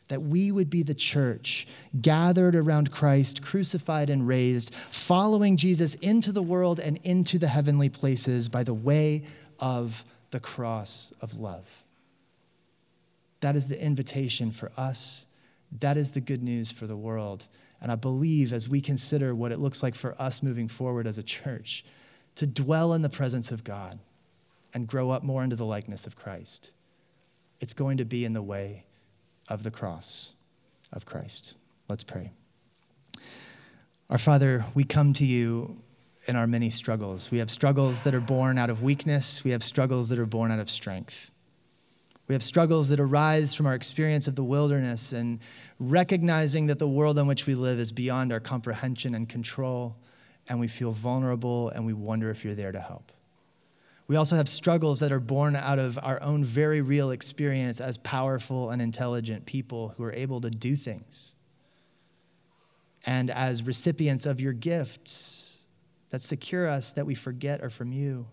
That 0.08 0.22
we 0.22 0.52
would 0.52 0.70
be 0.70 0.82
the 0.82 0.94
church 0.94 1.66
gathered 2.00 2.54
around 2.54 2.92
Christ, 2.92 3.42
crucified 3.42 4.10
and 4.10 4.26
raised, 4.26 4.74
following 4.90 5.56
Jesus 5.56 5.94
into 5.96 6.32
the 6.32 6.42
world 6.42 6.78
and 6.78 6.98
into 7.04 7.38
the 7.38 7.48
heavenly 7.48 7.88
places 7.88 8.48
by 8.48 8.62
the 8.62 8.74
way 8.74 9.24
of 9.58 10.04
the 10.30 10.40
cross 10.40 11.12
of 11.20 11.38
love. 11.38 11.64
That 13.40 13.56
is 13.56 13.66
the 13.66 13.82
invitation 13.82 14.50
for 14.52 14.70
us. 14.76 15.26
That 15.80 15.96
is 15.96 16.12
the 16.12 16.20
good 16.20 16.42
news 16.42 16.70
for 16.70 16.86
the 16.86 16.96
world. 16.96 17.46
And 17.80 17.92
I 17.92 17.96
believe 17.96 18.52
as 18.52 18.68
we 18.68 18.80
consider 18.80 19.34
what 19.34 19.52
it 19.52 19.58
looks 19.58 19.82
like 19.82 19.94
for 19.94 20.20
us 20.20 20.42
moving 20.42 20.68
forward 20.68 21.06
as 21.06 21.18
a 21.18 21.22
church, 21.22 21.84
to 22.36 22.46
dwell 22.46 22.92
in 22.92 23.02
the 23.02 23.08
presence 23.08 23.50
of 23.50 23.64
God 23.64 23.98
and 24.72 24.86
grow 24.86 25.10
up 25.10 25.22
more 25.22 25.42
into 25.42 25.56
the 25.56 25.64
likeness 25.64 26.06
of 26.06 26.16
Christ, 26.16 26.72
it's 27.60 27.74
going 27.74 27.96
to 27.96 28.04
be 28.04 28.24
in 28.24 28.34
the 28.34 28.42
way 28.42 28.84
of 29.48 29.62
the 29.62 29.70
cross 29.70 30.32
of 30.92 31.04
Christ. 31.04 31.54
Let's 31.88 32.04
pray. 32.04 32.32
Our 34.10 34.18
Father, 34.18 34.64
we 34.74 34.84
come 34.84 35.12
to 35.14 35.26
you 35.26 35.82
in 36.26 36.36
our 36.36 36.46
many 36.46 36.70
struggles. 36.70 37.30
We 37.30 37.38
have 37.38 37.50
struggles 37.50 38.02
that 38.02 38.14
are 38.14 38.20
born 38.20 38.58
out 38.58 38.70
of 38.70 38.82
weakness, 38.82 39.44
we 39.44 39.50
have 39.52 39.62
struggles 39.62 40.08
that 40.08 40.18
are 40.18 40.26
born 40.26 40.50
out 40.50 40.58
of 40.58 40.70
strength. 40.70 41.30
We 42.28 42.34
have 42.34 42.42
struggles 42.42 42.88
that 42.88 42.98
arise 42.98 43.54
from 43.54 43.66
our 43.66 43.74
experience 43.74 44.26
of 44.26 44.34
the 44.34 44.42
wilderness 44.42 45.12
and 45.12 45.38
recognizing 45.78 46.66
that 46.66 46.80
the 46.80 46.88
world 46.88 47.18
in 47.20 47.28
which 47.28 47.46
we 47.46 47.54
live 47.54 47.78
is 47.78 47.92
beyond 47.92 48.32
our 48.32 48.40
comprehension 48.40 49.14
and 49.14 49.28
control, 49.28 49.96
and 50.48 50.58
we 50.58 50.66
feel 50.66 50.90
vulnerable 50.90 51.68
and 51.68 51.86
we 51.86 51.92
wonder 51.92 52.30
if 52.30 52.44
you're 52.44 52.54
there 52.54 52.72
to 52.72 52.80
help. 52.80 53.12
We 54.08 54.16
also 54.16 54.36
have 54.36 54.48
struggles 54.48 55.00
that 55.00 55.10
are 55.10 55.20
born 55.20 55.56
out 55.56 55.78
of 55.78 55.98
our 56.00 56.22
own 56.22 56.44
very 56.44 56.80
real 56.80 57.10
experience 57.10 57.80
as 57.80 57.98
powerful 57.98 58.70
and 58.70 58.80
intelligent 58.80 59.46
people 59.46 59.94
who 59.96 60.04
are 60.04 60.12
able 60.12 60.40
to 60.42 60.50
do 60.50 60.76
things. 60.76 61.34
And 63.04 63.30
as 63.30 63.62
recipients 63.64 64.26
of 64.26 64.40
your 64.40 64.52
gifts 64.52 65.64
that 66.10 66.20
secure 66.20 66.68
us 66.68 66.92
that 66.92 67.06
we 67.06 67.14
forget 67.14 67.62
are 67.62 67.70
from 67.70 67.92
you. 67.92 68.26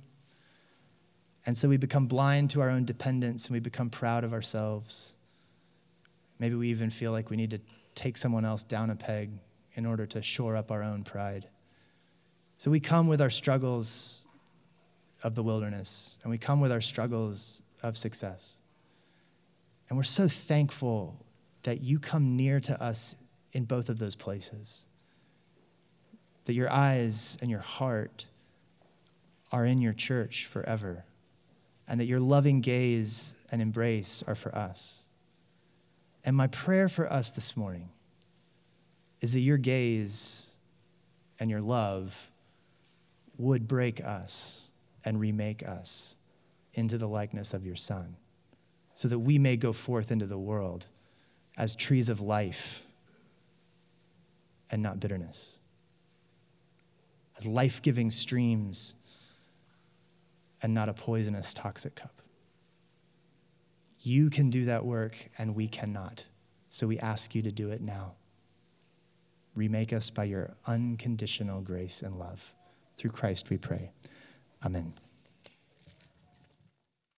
And 1.45 1.57
so 1.57 1.67
we 1.67 1.77
become 1.77 2.05
blind 2.05 2.51
to 2.51 2.61
our 2.61 2.69
own 2.69 2.85
dependence 2.85 3.47
and 3.47 3.53
we 3.53 3.59
become 3.59 3.89
proud 3.89 4.23
of 4.23 4.31
ourselves. 4.31 5.15
Maybe 6.39 6.55
we 6.55 6.69
even 6.69 6.89
feel 6.89 7.11
like 7.11 7.29
we 7.29 7.37
need 7.37 7.51
to 7.51 7.59
take 7.95 8.15
someone 8.15 8.45
else 8.45 8.63
down 8.63 8.89
a 8.89 8.95
peg 8.95 9.31
in 9.73 9.85
order 9.85 10.05
to 10.05 10.21
shore 10.21 10.55
up 10.55 10.71
our 10.71 10.83
own 10.83 11.03
pride. 11.03 11.47
So 12.57 12.69
we 12.69 12.79
come 12.79 13.07
with 13.07 13.21
our 13.21 13.29
struggles 13.29 14.22
of 15.23 15.35
the 15.35 15.43
wilderness, 15.43 16.17
and 16.21 16.29
we 16.29 16.37
come 16.37 16.59
with 16.59 16.71
our 16.71 16.81
struggles 16.81 17.63
of 17.81 17.97
success. 17.97 18.57
And 19.89 19.97
we're 19.97 20.03
so 20.03 20.27
thankful 20.27 21.17
that 21.63 21.81
you 21.81 21.97
come 21.97 22.35
near 22.35 22.59
to 22.59 22.81
us 22.81 23.15
in 23.53 23.63
both 23.63 23.89
of 23.89 23.99
those 23.99 24.15
places. 24.15 24.85
That 26.45 26.55
your 26.55 26.69
eyes 26.69 27.37
and 27.41 27.49
your 27.49 27.61
heart 27.61 28.25
are 29.51 29.65
in 29.65 29.81
your 29.81 29.93
church 29.93 30.45
forever, 30.45 31.05
and 31.87 31.99
that 31.99 32.05
your 32.05 32.19
loving 32.19 32.59
gaze 32.59 33.33
and 33.51 33.61
embrace 33.61 34.23
are 34.27 34.35
for 34.35 34.53
us. 34.53 35.03
And 36.25 36.35
my 36.35 36.47
prayer 36.47 36.89
for 36.89 37.11
us 37.11 37.31
this 37.31 37.55
morning 37.55 37.89
is 39.21 39.33
that 39.33 39.39
your 39.39 39.57
gaze 39.57 40.53
and 41.39 41.49
your 41.49 41.61
love 41.61 42.29
would 43.37 43.67
break 43.67 44.03
us 44.03 44.69
and 45.05 45.19
remake 45.19 45.67
us 45.67 46.17
into 46.73 46.97
the 46.97 47.07
likeness 47.07 47.53
of 47.53 47.65
your 47.65 47.75
Son, 47.75 48.15
so 48.95 49.07
that 49.07 49.19
we 49.19 49.37
may 49.37 49.57
go 49.57 49.73
forth 49.73 50.11
into 50.11 50.25
the 50.25 50.37
world 50.37 50.87
as 51.57 51.75
trees 51.75 52.09
of 52.09 52.19
life 52.19 52.83
and 54.71 54.81
not 54.81 54.99
bitterness, 54.99 55.59
as 57.37 57.45
life 57.45 57.81
giving 57.81 58.09
streams 58.09 58.95
and 60.61 60.73
not 60.73 60.89
a 60.89 60.93
poisonous, 60.93 61.53
toxic 61.53 61.95
cup. 61.95 62.21
You 63.99 64.29
can 64.29 64.49
do 64.49 64.65
that 64.65 64.85
work, 64.85 65.15
and 65.37 65.55
we 65.55 65.67
cannot. 65.67 66.25
So 66.69 66.87
we 66.87 66.99
ask 66.99 67.35
you 67.35 67.41
to 67.43 67.51
do 67.51 67.69
it 67.69 67.81
now. 67.81 68.13
Remake 69.55 69.93
us 69.93 70.09
by 70.09 70.23
your 70.23 70.55
unconditional 70.65 71.61
grace 71.61 72.01
and 72.01 72.17
love. 72.17 72.53
Through 72.97 73.11
Christ 73.11 73.49
we 73.49 73.57
pray. 73.57 73.91
Amen. 74.65 75.02